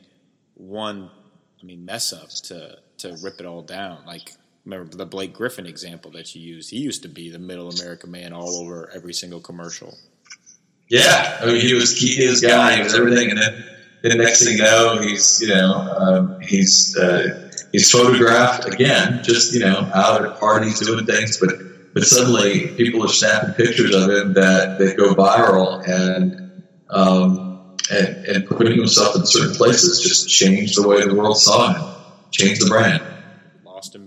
[0.56, 1.12] one,
[1.62, 4.06] I mean, mess up to to rip it all down.
[4.08, 4.32] Like
[4.65, 6.71] remember the Blake Griffin example that you used.
[6.71, 9.97] He used to be the middle America man all over every single commercial.
[10.89, 12.75] Yeah, I mean, he was key his guy.
[12.75, 13.65] He was everything, and then
[14.04, 19.54] the next thing you know, he's you know um, he's uh, he's photographed again, just
[19.54, 21.49] you know out at parties doing things, but
[21.95, 28.08] but suddenly people are snapping pictures of him that, that go viral and, um, and,
[28.25, 31.95] and putting himself in certain places just changed the way the world saw him,
[32.32, 33.01] changed the brand.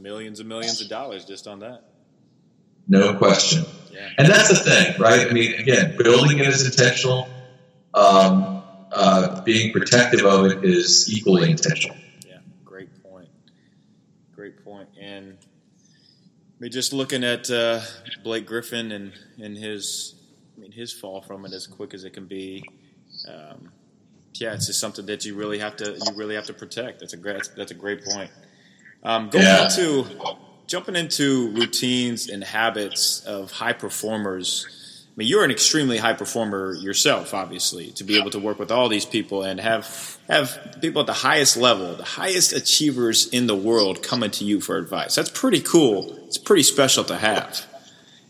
[0.08, 1.82] Millions and millions of dollars just on that.
[2.88, 3.66] No question.
[3.92, 4.08] Yeah.
[4.16, 5.28] And that's the thing, right?
[5.28, 7.28] I mean, again, building it is intentional.
[7.92, 11.94] Um, uh, being protective of it is equally intentional.
[12.26, 13.28] Yeah, great point.
[14.34, 14.88] Great point.
[14.98, 17.82] And I mean, just looking at uh,
[18.24, 20.14] Blake Griffin and, and his,
[20.56, 22.64] I mean, his fall from it as quick as it can be.
[23.28, 23.72] Um,
[24.40, 27.00] yeah, it's just something that you really have to you really have to protect.
[27.00, 28.30] That's a great that's, that's a great point.
[29.02, 29.66] Um, going yeah.
[29.66, 30.06] into
[30.66, 34.66] jumping into routines and habits of high performers
[35.18, 38.70] I mean, you're an extremely high performer yourself, obviously, to be able to work with
[38.70, 43.48] all these people and have have people at the highest level, the highest achievers in
[43.48, 45.16] the world coming to you for advice.
[45.16, 46.16] That's pretty cool.
[46.26, 47.66] It's pretty special to have.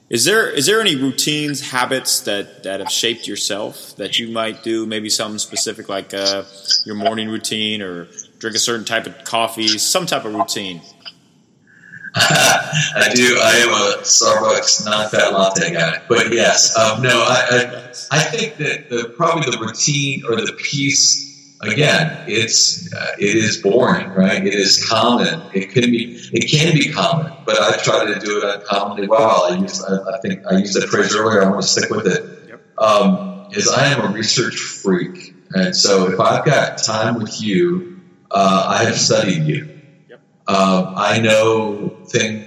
[0.08, 4.62] Is there is there any routines, habits that that have shaped yourself that you might
[4.62, 4.86] do?
[4.86, 6.44] Maybe something specific like uh,
[6.86, 10.80] your morning routine or drink a certain type of coffee, some type of routine.
[12.14, 13.38] I do.
[13.40, 17.10] I am a Starbucks not that latte guy, but yes, um, no.
[17.10, 21.28] I, I, I think that the probably the routine or the piece
[21.60, 24.44] again, it's uh, it is boring, right?
[24.46, 25.42] It is common.
[25.52, 29.44] It can be it can be common, but I try to do it uncommonly well.
[29.50, 31.42] I use I, I think I used that phrase earlier.
[31.42, 32.48] I want to stick with it.
[32.48, 32.78] Yep.
[32.78, 37.97] Um, is I am a research freak, and so if I've got time with you,
[38.30, 39.66] uh, I have studied you.
[40.48, 42.46] Um, I know things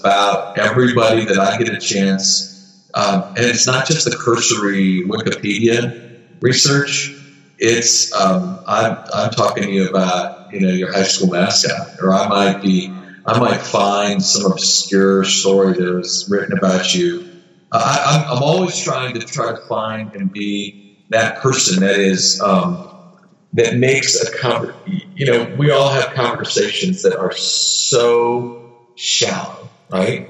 [0.00, 2.54] about everybody that I get a chance,
[2.94, 5.94] um, and it's not just the cursory Wikipedia
[6.42, 7.16] research.
[7.58, 12.14] It's um, I'm, I'm talking to you about you know your high school mascot, or
[12.14, 12.92] I might be
[13.26, 17.24] I might find some obscure story that was written about you.
[17.72, 20.76] I, I'm, I'm always trying to try to find and be
[21.10, 22.82] that person that is um,
[23.54, 28.58] that makes a conver- you know we all have conversations that are so
[28.94, 30.26] shallow right?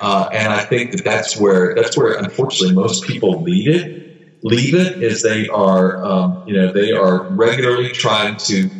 [0.00, 4.06] Uh, and I think that that's where that's where unfortunately most people leave it
[4.42, 8.70] leave it is they are um, you know they are regularly trying to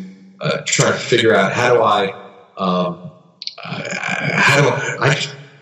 [0.41, 2.13] uh, try to figure out how do I
[2.57, 3.11] um,
[3.63, 3.83] uh,
[4.33, 5.15] how do I,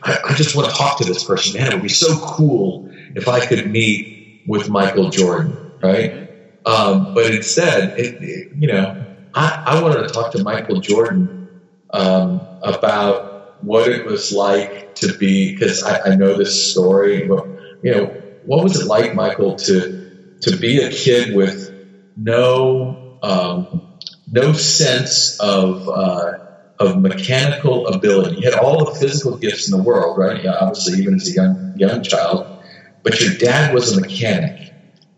[0.04, 1.60] I I just want to talk to this person.
[1.60, 6.25] Man it would be so cool if I could meet with Michael Jordan right
[6.65, 11.62] um, but instead, it, it, you know, I, I, wanted to talk to Michael Jordan
[11.91, 17.28] um, about what it was like to be, because I, I, know this story.
[17.28, 17.45] But,
[17.84, 18.06] you know,
[18.45, 21.71] what was it like, Michael, to to be a kid with
[22.17, 23.99] no um,
[24.32, 26.34] no sense of uh,
[26.80, 28.38] of mechanical ability?
[28.38, 30.43] You had all the physical gifts in the world, right?
[30.43, 32.63] Yeah, obviously, even as a young young child,
[33.04, 34.65] but your dad was a mechanic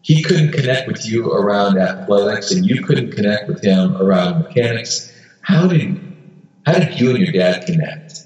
[0.07, 5.13] he couldn't connect with you around athletics, and you couldn't connect with him around mechanics.
[5.41, 5.99] How did
[6.65, 8.25] how did you and your dad connect?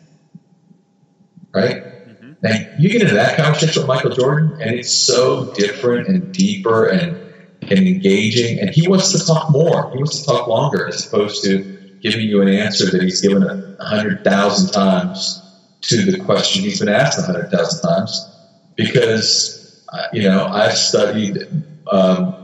[1.51, 1.77] Right?
[1.77, 2.33] Mm-hmm.
[2.43, 6.87] Now you get into that conversation with Michael Jordan, and it's so different and deeper
[6.87, 7.17] and
[7.63, 8.59] and engaging.
[8.59, 9.89] And he wants to talk more.
[9.89, 13.41] He wants to talk longer, as opposed to giving you an answer that he's given
[13.41, 15.41] a hundred thousand times
[15.81, 18.29] to the question he's been asked a hundred thousand times.
[18.75, 22.35] Because uh, you know I've studied um,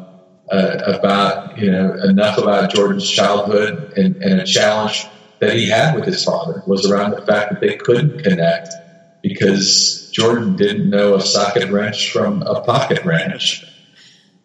[0.52, 5.06] uh, about you know enough about Jordan's childhood and, and, a challenge
[5.40, 8.70] that he had with his father was around the fact that they couldn't connect
[9.22, 13.66] because Jordan didn't know a socket wrench from a pocket wrench,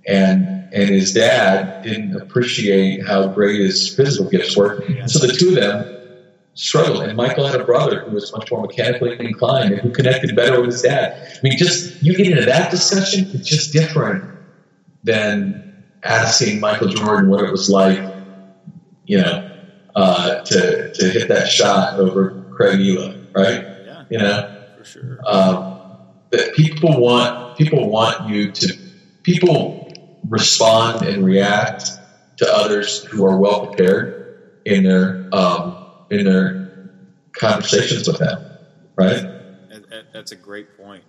[0.06, 4.82] and and his dad didn't appreciate how great his physical gifts were.
[5.06, 5.98] So the two of them
[6.54, 7.02] struggled.
[7.04, 10.60] And Michael had a brother who was much more mechanically inclined and who connected better
[10.60, 11.14] with his dad.
[11.14, 14.24] I mean, just you get into that discussion, it's just different
[15.02, 17.98] than asking Michael Jordan what it was like,
[19.04, 19.50] you know,
[19.94, 23.64] uh, to to hit that shot over Craig Ehlo, right?
[23.84, 25.18] Yeah, you know, for sure.
[25.26, 25.80] Um,
[26.30, 28.78] that people want people want you to
[29.22, 29.92] people
[30.28, 31.90] respond and react
[32.38, 36.90] to others who are well prepared in their um, in their
[37.32, 38.44] conversations with them,
[38.96, 39.26] right?
[40.12, 41.04] That's a great point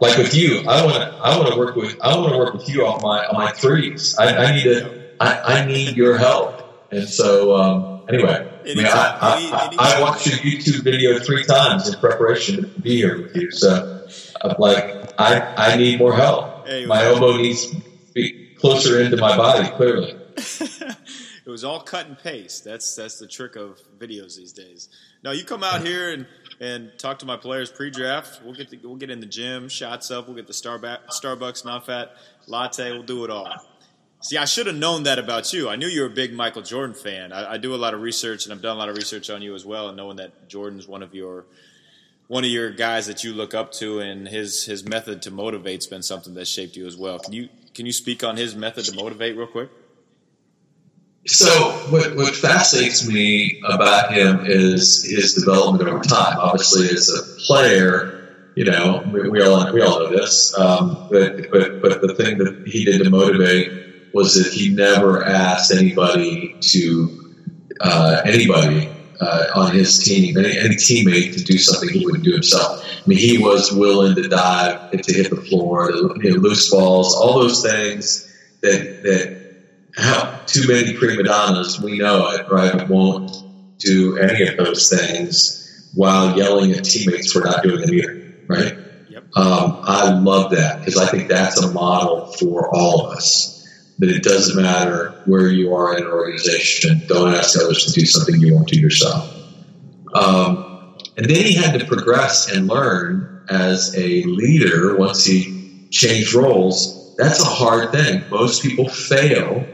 [0.00, 2.54] like with you, I want to I want to work with I want to work
[2.54, 4.16] with you on my on my threes.
[4.18, 6.62] I, I need to I, I need your help.
[6.90, 11.88] And so um, anyway, I, mean, I, I, I, watched your YouTube video three times
[11.88, 13.50] in preparation to be here with you.
[13.50, 14.06] So
[14.42, 16.66] I'm like I I need more help.
[16.86, 17.76] my elbow needs to
[18.14, 19.68] be closer into my body.
[19.70, 20.16] Clearly.
[21.46, 22.64] it was all cut and paste.
[22.64, 24.88] That's that's the trick of videos these days.
[25.22, 26.26] Now you come out here and
[26.60, 28.42] and talk to my players pre-draft.
[28.42, 30.26] We'll get the, we'll get in the gym, shots up.
[30.26, 32.16] We'll get the Starbucks Starbucks non-fat
[32.48, 32.90] latte.
[32.90, 33.54] We'll do it all.
[34.22, 35.68] See, I should have known that about you.
[35.68, 37.32] I knew you were a big Michael Jordan fan.
[37.32, 39.42] I, I, do a lot of research, and I've done a lot of research on
[39.42, 39.88] you as well.
[39.88, 41.44] And knowing that Jordan's one of your
[42.26, 45.86] one of your guys that you look up to, and his his method to motivate's
[45.86, 47.20] been something that shaped you as well.
[47.20, 49.70] Can you can you speak on his method to motivate real quick?
[51.26, 56.38] So, what, what fascinates me about him is his development over time.
[56.38, 60.56] Obviously, as a player, you know, we, we all we all know this.
[60.56, 65.24] Um, but but but the thing that he did to motivate was that he never
[65.24, 67.34] asked anybody to
[67.80, 68.88] uh, anybody
[69.20, 72.82] uh, on his team, any, any, teammate, to do something he wouldn't do himself.
[72.84, 76.70] I mean, he was willing to dive, to hit the floor, to, you know, loose
[76.70, 79.35] balls, all those things that that
[80.46, 83.30] too many prima donnas, we know it, right, won't
[83.78, 88.78] do any of those things while yelling at teammates for not doing them either, right?
[89.08, 89.24] Yep.
[89.36, 93.54] Um, I love that because I think that's a model for all of us.
[93.98, 98.04] That it doesn't matter where you are in an organization, don't ask others to do
[98.04, 99.34] something you won't do yourself.
[100.14, 106.34] Um, and then he had to progress and learn as a leader once he changed
[106.34, 107.16] roles.
[107.16, 108.22] That's a hard thing.
[108.28, 109.66] Most people fail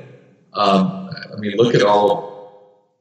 [0.54, 2.32] um, I mean, look at all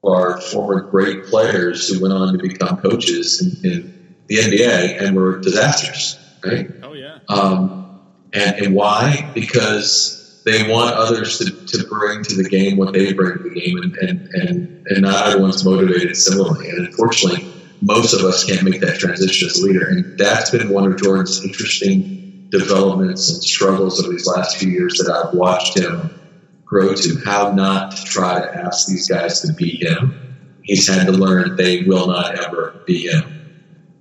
[0.04, 5.16] our former great players who went on to become coaches in, in the NBA and
[5.16, 6.68] were disasters, right?
[6.82, 7.20] Oh yeah.
[7.30, 8.02] Um,
[8.34, 9.32] and, and why?
[9.34, 13.60] Because they want others to, to bring to the game what they bring to the
[13.60, 16.70] game, and, and, and, and not everyone's motivated similarly.
[16.70, 17.47] And unfortunately,
[17.82, 19.88] most of us can't make that transition as a leader.
[19.88, 24.97] And that's been one of Jordan's interesting developments and struggles of these last few years
[24.97, 26.21] that I've watched him
[26.72, 30.38] grow to how not to try to ask these guys to be him.
[30.64, 33.26] He's had to learn they will not ever be him.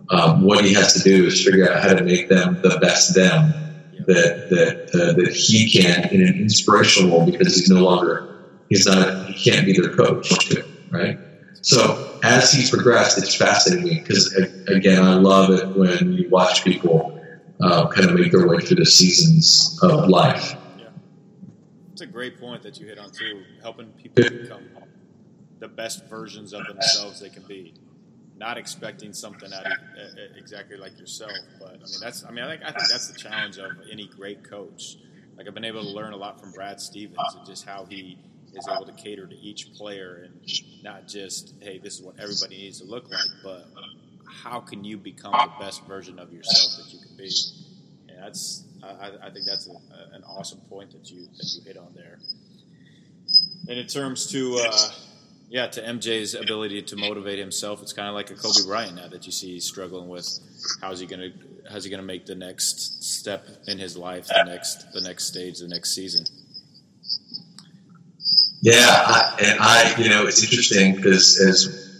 [0.09, 3.15] Um, what he has to do is figure out how to make them the best
[3.15, 3.53] them
[4.07, 8.87] that that uh, that he can in an inspirational role because he's no longer he's
[8.87, 10.33] not he can't be their coach,
[10.91, 11.19] right?
[11.63, 14.33] So as he's progressed, it's fascinating because
[14.69, 17.21] again, I love it when you watch people
[17.61, 20.57] uh, kind of make their way through the seasons of life.
[22.13, 24.65] Great point that you hit on too, helping people become
[25.59, 27.75] the best versions of themselves they can be.
[28.37, 29.73] Not expecting something out of
[30.37, 33.19] exactly like yourself, but I mean that's I mean I think, I think that's the
[33.19, 34.97] challenge of any great coach.
[35.37, 38.19] Like I've been able to learn a lot from Brad Stevens and just how he
[38.55, 42.57] is able to cater to each player and not just hey this is what everybody
[42.57, 43.67] needs to look like, but
[44.27, 47.31] how can you become the best version of yourself that you can be?
[48.09, 51.63] And that's I, I think that's a, a, an awesome point that you that you
[51.65, 52.19] hit on there.
[53.69, 54.91] And in terms to uh,
[55.49, 59.09] yeah, to MJ's ability to motivate himself, it's kind of like a Kobe Bryant now
[59.09, 60.27] that you see he's struggling with
[60.81, 61.31] how's he gonna
[61.71, 65.59] how's he gonna make the next step in his life, the next the next stage,
[65.59, 66.25] the next season.
[68.63, 71.91] Yeah, I, and I, you know, it's interesting because as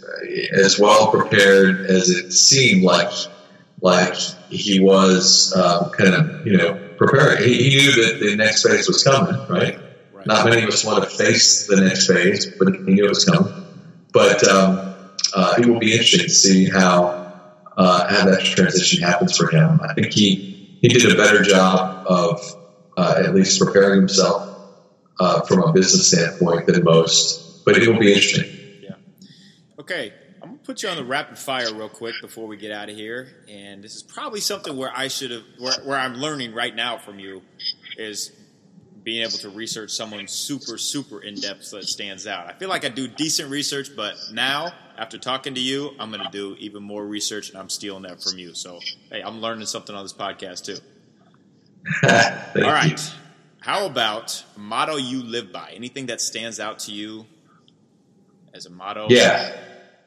[0.53, 3.11] as well prepared as it seemed like,
[3.81, 4.15] like
[4.49, 7.43] he was um, kind of, you know, preparing.
[7.43, 9.79] He, he, knew that the next phase was coming, right?
[10.13, 10.27] right?
[10.27, 13.25] Not many of us want to face the next phase, but he knew it was
[13.25, 13.53] coming.
[14.13, 14.95] But um,
[15.33, 17.19] uh, it will be interesting to see how
[17.77, 19.79] uh, how that transition happens for him.
[19.81, 22.55] I think he he did a better job of
[22.97, 24.47] uh, at least preparing himself
[25.19, 27.63] uh, from a business standpoint than most.
[27.65, 28.51] But it will be interesting.
[28.81, 28.95] Yeah.
[29.79, 30.13] Okay.
[30.41, 32.95] I'm gonna put you on the rapid fire real quick before we get out of
[32.95, 36.75] here, and this is probably something where I should have, where, where I'm learning right
[36.75, 37.43] now from you,
[37.97, 38.31] is
[39.03, 42.47] being able to research someone super, super in depth that stands out.
[42.47, 46.23] I feel like I do decent research, but now after talking to you, I'm going
[46.23, 48.53] to do even more research, and I'm stealing that from you.
[48.53, 48.79] So,
[49.11, 50.77] hey, I'm learning something on this podcast too.
[52.63, 52.91] All right.
[52.91, 53.13] You.
[53.59, 55.71] How about motto you live by?
[55.75, 57.25] Anything that stands out to you
[58.53, 59.07] as a motto?
[59.09, 59.55] Yeah,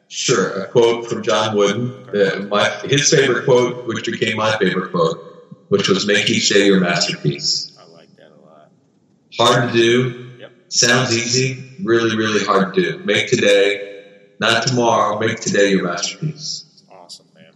[0.07, 0.63] sure.
[0.63, 2.09] A quote from John Wooden.
[2.09, 6.65] Uh, my, his favorite quote, which became my favorite quote, which was "Make each day
[6.67, 8.71] your masterpiece." I like that a lot.
[9.37, 10.37] Hard to do.
[10.39, 10.51] Yep.
[10.69, 11.63] Sounds easy.
[11.83, 12.97] Really, really hard to do.
[13.05, 14.05] Make today,
[14.39, 15.19] not tomorrow.
[15.19, 16.83] Make today your masterpiece.
[16.91, 17.53] Awesome, man.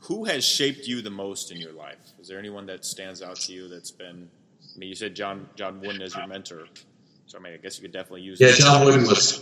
[0.00, 1.98] Who has shaped you the most in your life?
[2.20, 4.30] Is there anyone that stands out to you that's been
[4.74, 6.66] I mean, you said John John Wooden as your mentor,
[7.26, 8.40] so I mean, I guess you could definitely use.
[8.40, 9.38] Yeah, John Wooden was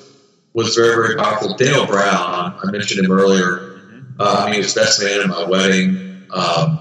[0.54, 1.54] was very very powerful.
[1.54, 3.58] Dale Brown, I mentioned him earlier.
[3.58, 4.20] Mm-hmm.
[4.20, 6.26] Uh, I mean, he was best man at my wedding.
[6.30, 6.80] Um,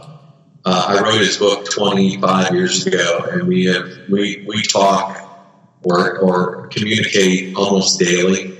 [0.63, 5.17] uh, I wrote his book 25 years ago, and we have we we talk
[5.83, 8.57] or or communicate almost daily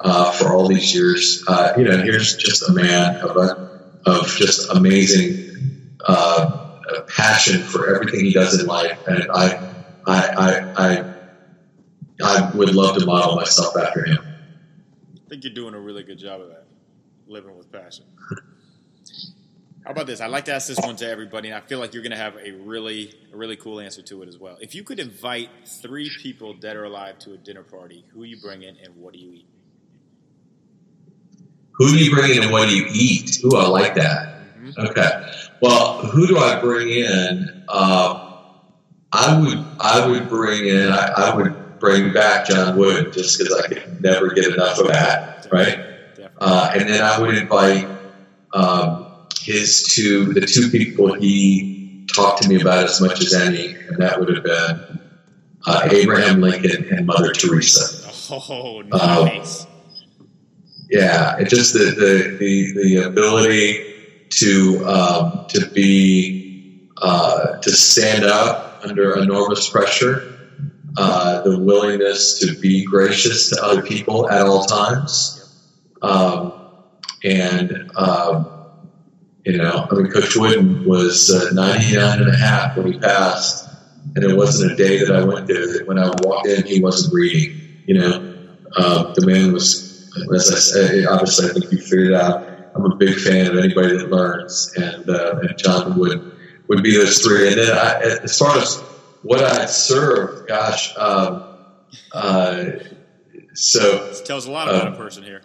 [0.00, 1.44] uh, for all these years.
[1.46, 7.94] Uh, you know, here's just a man of a, of just amazing uh, passion for
[7.94, 9.72] everything he does in life, and I,
[10.06, 11.14] I, I, I,
[12.22, 14.18] I would love to model myself after him.
[15.26, 16.66] I think you're doing a really good job of that,
[17.26, 18.04] living with passion.
[19.84, 20.20] How about this?
[20.20, 22.16] I'd like to ask this one to everybody, and I feel like you're going to
[22.16, 24.56] have a really, a really cool answer to it as well.
[24.60, 28.40] If you could invite three people, dead or alive, to a dinner party, who you
[28.40, 29.46] bring in, and what do you eat?
[31.72, 33.44] Who do you bring in, and what do you eat?
[33.44, 34.56] Ooh, I like that.
[34.58, 34.80] Mm-hmm.
[34.86, 35.32] Okay.
[35.60, 37.64] Well, who do I bring in?
[37.68, 38.42] Uh,
[39.12, 43.54] I would I would bring in I, I would bring back John Wood just because
[43.54, 45.78] I could never get enough of that, right?
[46.38, 47.88] Uh, and then I would invite
[48.52, 49.06] um,
[49.40, 53.98] his two the two people he talked to me about as much as any, and
[53.98, 55.00] that would have been
[55.66, 58.10] uh, Abraham Lincoln and Mother Teresa.
[58.30, 59.64] Oh, nice.
[59.64, 59.70] Um,
[60.90, 63.94] yeah, it just the, the the the ability
[64.30, 70.35] to um, to be uh, to stand up under enormous pressure,
[70.96, 75.42] uh, the willingness to be gracious to other people at all times,
[76.02, 76.52] um,
[77.24, 78.52] and um,
[79.44, 83.68] you know, I mean, Coach Wooden was uh, 99 and a half when he passed,
[84.14, 86.80] and it wasn't a day that I went there that when I walked in he
[86.80, 87.60] wasn't reading.
[87.86, 88.36] You know,
[88.76, 92.96] uh, the man was, as I say, obviously I think you figured out I'm a
[92.96, 96.32] big fan of anybody that learns, and, uh, and John would
[96.68, 97.48] would be those three.
[97.48, 98.82] And then I, as far as
[99.26, 101.44] what I'd serve, gosh, um,
[102.12, 102.64] uh,
[103.54, 105.42] so this tells a lot about um, a person here.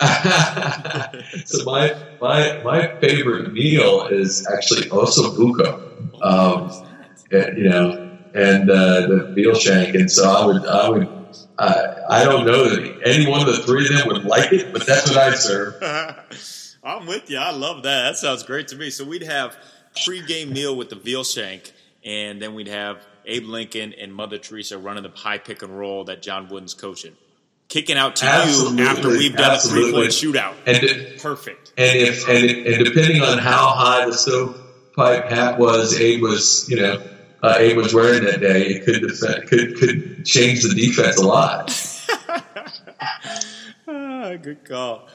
[1.44, 6.88] so my my my favorite meal is actually osso buco, um,
[7.30, 11.08] and, you know, and uh, the veal shank, and so I would I would
[11.58, 14.72] uh, I don't know that any one of the three of them would like it,
[14.72, 15.80] but that's what I serve.
[16.84, 17.38] I'm with you.
[17.38, 18.10] I love that.
[18.10, 18.90] That sounds great to me.
[18.90, 19.56] So we'd have
[20.04, 21.72] pre-game meal with the veal shank,
[22.04, 26.04] and then we'd have Abe Lincoln and Mother Teresa running the high pick and roll
[26.04, 27.16] that John Wooden's coaching.
[27.68, 29.88] Kicking out to Absolutely, you after we've done absolutely.
[29.88, 30.54] a three point shootout.
[30.66, 31.72] And it- Perfect.
[31.78, 36.76] And if and, and depending on how high the stovepipe hat was, Abe was you
[36.76, 37.02] know
[37.42, 41.26] uh, Abe was wearing that day, it could defend, could could change the defense a
[41.26, 41.70] lot.
[43.88, 45.08] Ah, good call.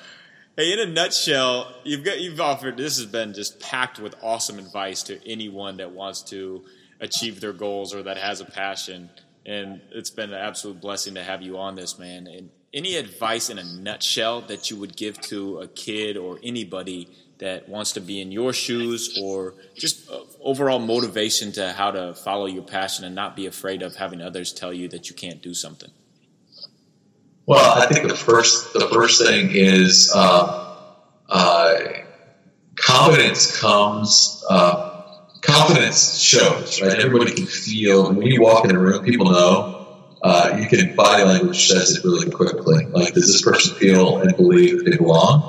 [0.57, 2.77] Hey, in a nutshell, you've got you've offered.
[2.77, 6.65] This has been just packed with awesome advice to anyone that wants to
[7.00, 9.10] achieve their goals or that has a passion.
[9.45, 12.28] And it's been an absolute blessing to have you on this, man.
[12.28, 17.10] And any advice in a nutshell that you would give to a kid or anybody
[17.39, 22.16] that wants to be in your shoes, or just uh, overall motivation to how to
[22.16, 25.41] follow your passion and not be afraid of having others tell you that you can't
[25.41, 25.91] do something.
[27.45, 30.76] Well, I think the first the first thing is uh,
[31.30, 31.80] uh,
[32.76, 34.43] confidence comes.
[34.50, 34.97] Uh,
[35.58, 36.99] confidence shows, right?
[36.99, 39.03] Everybody can feel when you walk in a room.
[39.03, 39.74] People know.
[40.22, 42.88] Uh, you can body language says it really quickly.
[42.91, 45.43] Like, does this person feel and believe that they belong,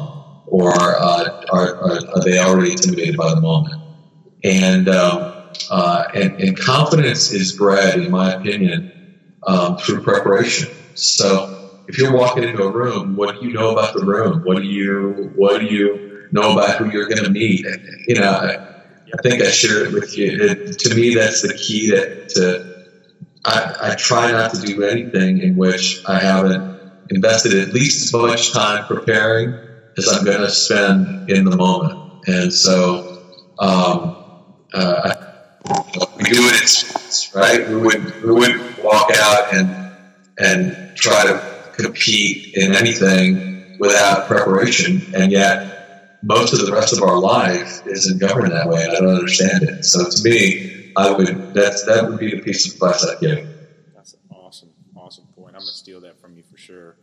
[0.47, 3.83] or uh, are, are, are they already intimidated by the moment?
[4.45, 5.33] And um,
[5.71, 8.93] uh, and, and confidence is bred, in my opinion,
[9.47, 10.69] um, through preparation.
[10.95, 11.51] So
[11.87, 14.43] if you're walking into a room, what do you know about the room?
[14.45, 17.65] What do you what do you know about who you're going to meet?
[18.07, 18.57] You know,
[19.13, 20.37] I, think I shared it with you.
[20.41, 22.79] It, to me, that's the key that to.
[23.45, 26.79] I, I try not to do anything in which I haven't
[27.09, 29.55] invested at least as much time preparing
[29.97, 32.27] as I'm going to spend in the moment.
[32.27, 33.23] And so,
[33.59, 34.17] um,
[34.73, 35.15] uh,
[36.17, 37.69] we do it in sports, right?
[37.69, 39.93] We wouldn't we wouldn't walk out and
[40.39, 45.78] and try to compete in anything without preparation, and yet
[46.23, 48.83] most of the rest of our life isn't governed that way.
[48.85, 49.85] and I don't understand it.
[49.85, 53.49] So to me, I would that's that would be the piece of advice I'd give.
[53.95, 55.55] That's an awesome, awesome point.
[55.55, 56.97] I'm gonna steal that from you for sure.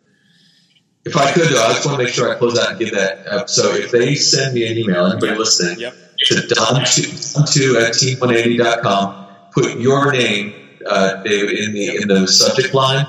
[1.05, 2.95] If I could, though, I just want to make sure I close out and give
[2.95, 3.28] that.
[3.28, 3.47] Up.
[3.47, 5.93] So if they send me an email, anybody listening, Yep.
[6.26, 9.28] to don2 at t180.com.
[9.51, 10.53] Put your name,
[10.86, 13.05] uh, David, in the in the subject line,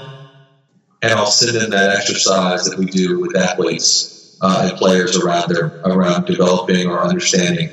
[1.02, 5.48] and I'll send in that exercise that we do with athletes uh, and players around
[5.48, 7.70] their around developing or understanding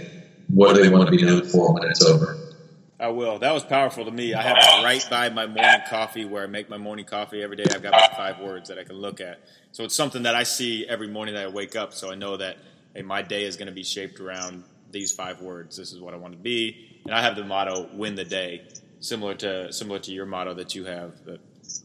[0.47, 2.38] what they want to be known for when it's over.
[2.99, 3.39] I will.
[3.39, 4.34] That was powerful to me.
[4.34, 7.57] I have it right by my morning coffee where I make my morning coffee every
[7.57, 7.66] day.
[7.74, 9.41] I've got my five words that I can look at.
[9.74, 11.93] So it's something that I see every morning that I wake up.
[11.93, 12.57] So I know that
[12.95, 15.76] hey, my day is going to be shaped around these five words.
[15.76, 18.61] This is what I want to be, and I have the motto "Win the day,"
[18.99, 21.26] similar to similar to your motto that you have.
[21.26, 21.41] But,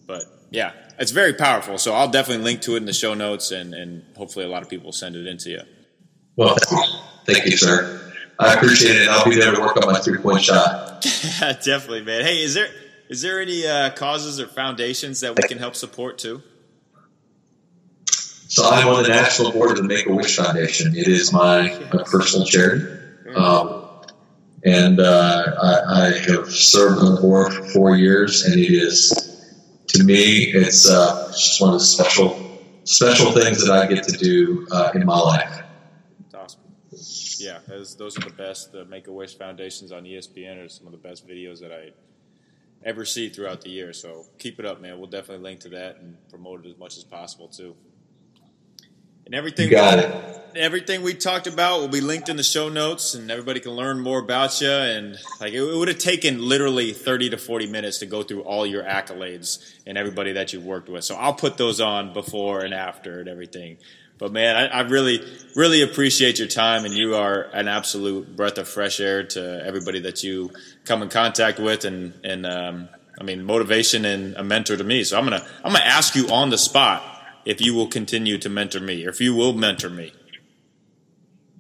[0.07, 1.79] but yeah, it's very powerful.
[1.79, 4.63] So I'll definitely link to it in the show notes, and and hopefully a lot
[4.63, 5.63] of people will send it into you.
[6.37, 6.57] Well,
[7.25, 8.13] thank you, sir.
[8.39, 9.09] I appreciate it.
[9.09, 11.03] I'll be there to work on my three point shot.
[11.41, 12.25] Definitely, man.
[12.25, 12.69] Hey, is there
[13.09, 16.43] is there any uh, causes or foundations that we can help support too?
[18.49, 20.97] So I'm on the national board of the Make a Wish Foundation.
[20.97, 22.87] It is my, my personal charity.
[23.35, 23.85] Um,
[24.65, 29.28] and uh, I, I have served on the board for four years, and it is,
[29.89, 32.45] to me, it's uh, just one of the special
[32.85, 35.63] special things that I get to do uh, in my life.
[36.35, 36.61] Awesome.
[37.39, 38.73] Yeah, those, are the best.
[38.73, 41.91] The Make a Wish Foundations on ESPN are some of the best videos that I
[42.85, 43.93] ever see throughout the year.
[43.93, 44.99] So keep it up, man.
[44.99, 47.75] We'll definitely link to that and promote it as much as possible too.
[49.29, 50.39] And everything got it.
[50.57, 54.01] everything we talked about will be linked in the show notes, and everybody can learn
[54.01, 54.71] more about you.
[54.71, 58.65] And like it, would have taken literally thirty to forty minutes to go through all
[58.65, 61.05] your accolades and everybody that you've worked with.
[61.05, 63.77] So I'll put those on before and after and everything.
[64.17, 65.23] But man, I, I really,
[65.55, 70.01] really appreciate your time, and you are an absolute breath of fresh air to everybody
[70.01, 70.53] that you
[70.87, 72.89] come in contact with, and and um,
[73.21, 75.05] I mean motivation and a mentor to me.
[75.05, 77.03] So I'm gonna I'm gonna ask you on the spot
[77.45, 80.13] if you will continue to mentor me, or if you will mentor me.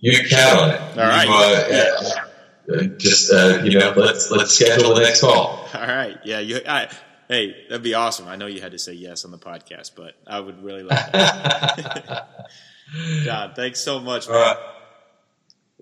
[0.00, 0.80] You can count on it.
[0.80, 1.28] All right.
[1.28, 5.68] You, uh, uh, just uh, you know, let's let's schedule the next call.
[5.74, 6.18] All right.
[6.24, 6.38] Yeah.
[6.38, 6.60] You.
[6.68, 6.88] I,
[7.28, 8.28] hey, that'd be awesome.
[8.28, 11.12] I know you had to say yes on the podcast, but I would really like
[11.12, 12.28] that.
[13.24, 14.42] Don, thanks so much, All man.
[14.42, 14.56] right.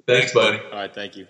[0.07, 0.59] Thanks, buddy.
[0.59, 0.94] All right.
[0.94, 1.26] Thank you.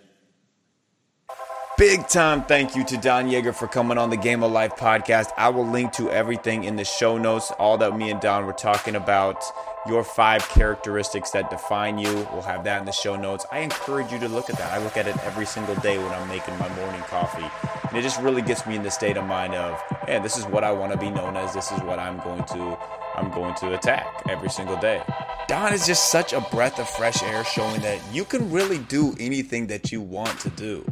[1.78, 5.28] Big time thank you to Don Yaeger for coming on the Game of Life podcast.
[5.36, 8.54] I will link to everything in the show notes, all that me and Don were
[8.54, 9.44] talking about,
[9.86, 12.26] your five characteristics that define you.
[12.32, 13.44] We'll have that in the show notes.
[13.52, 14.72] I encourage you to look at that.
[14.72, 17.44] I look at it every single day when I'm making my morning coffee.
[17.86, 20.46] And it just really gets me in the state of mind of, yeah, this is
[20.46, 21.52] what I want to be known as.
[21.52, 22.78] This is what I'm going to
[23.16, 25.02] I'm going to attack every single day.
[25.46, 29.14] Don is just such a breath of fresh air showing that you can really do
[29.20, 30.82] anything that you want to do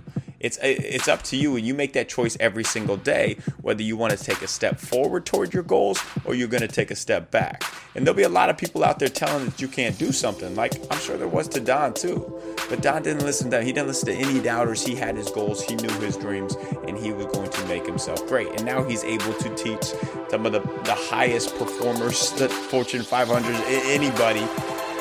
[0.45, 3.97] It's it's up to you, and you make that choice every single day whether you
[3.97, 6.97] want to take a step forward toward your goals or you're going to take a
[6.97, 7.65] step back.
[7.95, 10.55] And there'll be a lot of people out there telling that you can't do something.
[10.55, 12.39] Like I'm sure there was to Don too,
[12.69, 14.85] but Don didn't listen to he didn't listen to any doubters.
[14.85, 16.55] He had his goals, he knew his dreams,
[16.87, 18.49] and he was going to make himself great.
[18.49, 19.95] And now he's able to teach
[20.29, 23.47] some of the, the highest performers, the Fortune 500,
[23.87, 24.47] anybody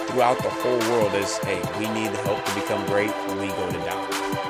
[0.07, 3.11] throughout the whole world is, hey, we need help to become great.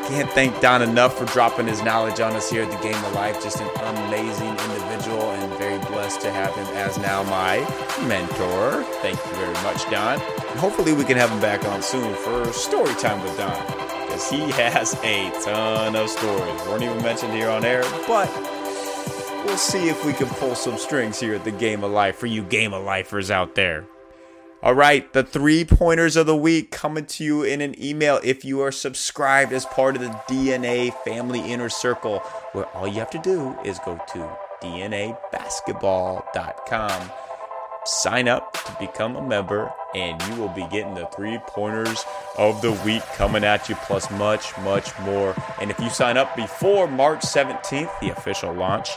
[0.08, 3.14] Can't thank Don enough for dropping his knowledge on us here at the Game of
[3.14, 3.42] Life.
[3.42, 7.60] Just an amazing individual and very blessed to have him as now my
[8.06, 8.84] mentor.
[9.02, 10.20] Thank you very much, Don.
[10.20, 13.66] And hopefully we can have him back on soon for story time with Don.
[14.06, 16.62] Because he has a ton of stories.
[16.68, 18.30] Weren't even mentioned here on air, but
[19.46, 22.28] we'll see if we can pull some strings here at the Game of Life for
[22.28, 23.88] you Game of Lifers out there.
[24.64, 28.46] All right, the three pointers of the week coming to you in an email if
[28.46, 32.20] you are subscribed as part of the DNA Family Inner Circle,
[32.54, 37.12] where all you have to do is go to dnabasketball.com,
[37.84, 42.06] sign up to become a member, and you will be getting the three pointers
[42.38, 45.36] of the week coming at you, plus much, much more.
[45.60, 48.92] And if you sign up before March 17th, the official launch,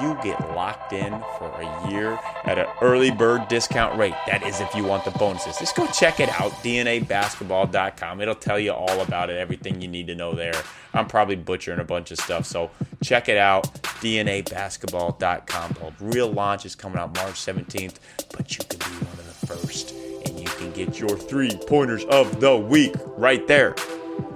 [0.00, 4.14] you get locked in for a year at an early bird discount rate.
[4.26, 5.58] That is if you want the bonuses.
[5.58, 8.20] Just go check it out, dnabasketball.com.
[8.20, 10.54] It'll tell you all about it, everything you need to know there.
[10.94, 12.70] I'm probably butchering a bunch of stuff, so
[13.02, 15.74] check it out, dnabasketball.com.
[15.74, 17.96] The real launch is coming out March 17th,
[18.32, 19.92] but you can be one of the first,
[20.26, 23.74] and you can get your three pointers of the week right there.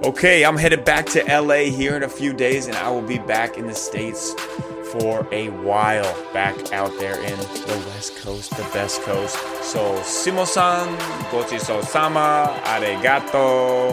[0.05, 3.19] Okay, I'm headed back to LA here in a few days, and I will be
[3.19, 4.35] back in the States
[4.99, 9.37] for a while back out there in the West Coast, the best coast.
[9.61, 10.97] So, Simo-san,
[11.31, 13.91] gochiso-sama, arigato.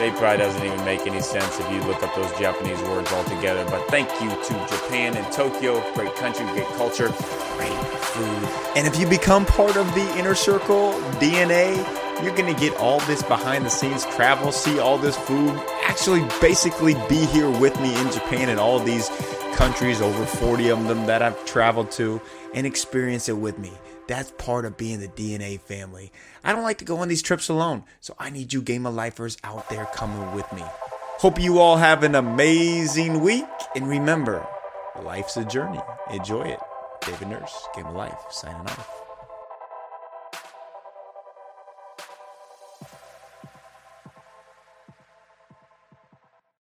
[0.00, 3.64] It probably doesn't even make any sense if you look up those Japanese words altogether.
[3.68, 5.82] But thank you to Japan and Tokyo.
[5.94, 7.08] Great country, great culture,
[7.56, 7.72] great
[8.14, 8.48] food.
[8.76, 11.74] And if you become part of the Inner Circle DNA,
[12.22, 16.24] you're going to get all this behind the scenes travel, see all this food, actually
[16.40, 19.10] basically be here with me in Japan and all these
[19.58, 22.22] countries, over 40 of them that I've traveled to,
[22.54, 23.72] and experience it with me.
[24.06, 26.12] That's part of being the DNA family.
[26.44, 28.94] I don't like to go on these trips alone, so I need you Game of
[28.94, 30.62] Lifers out there coming with me.
[30.62, 33.44] Hope you all have an amazing week,
[33.74, 34.46] and remember,
[35.02, 35.80] life's a journey.
[36.12, 36.60] Enjoy it.
[37.04, 39.07] David Nurse, Game of Life, signing off.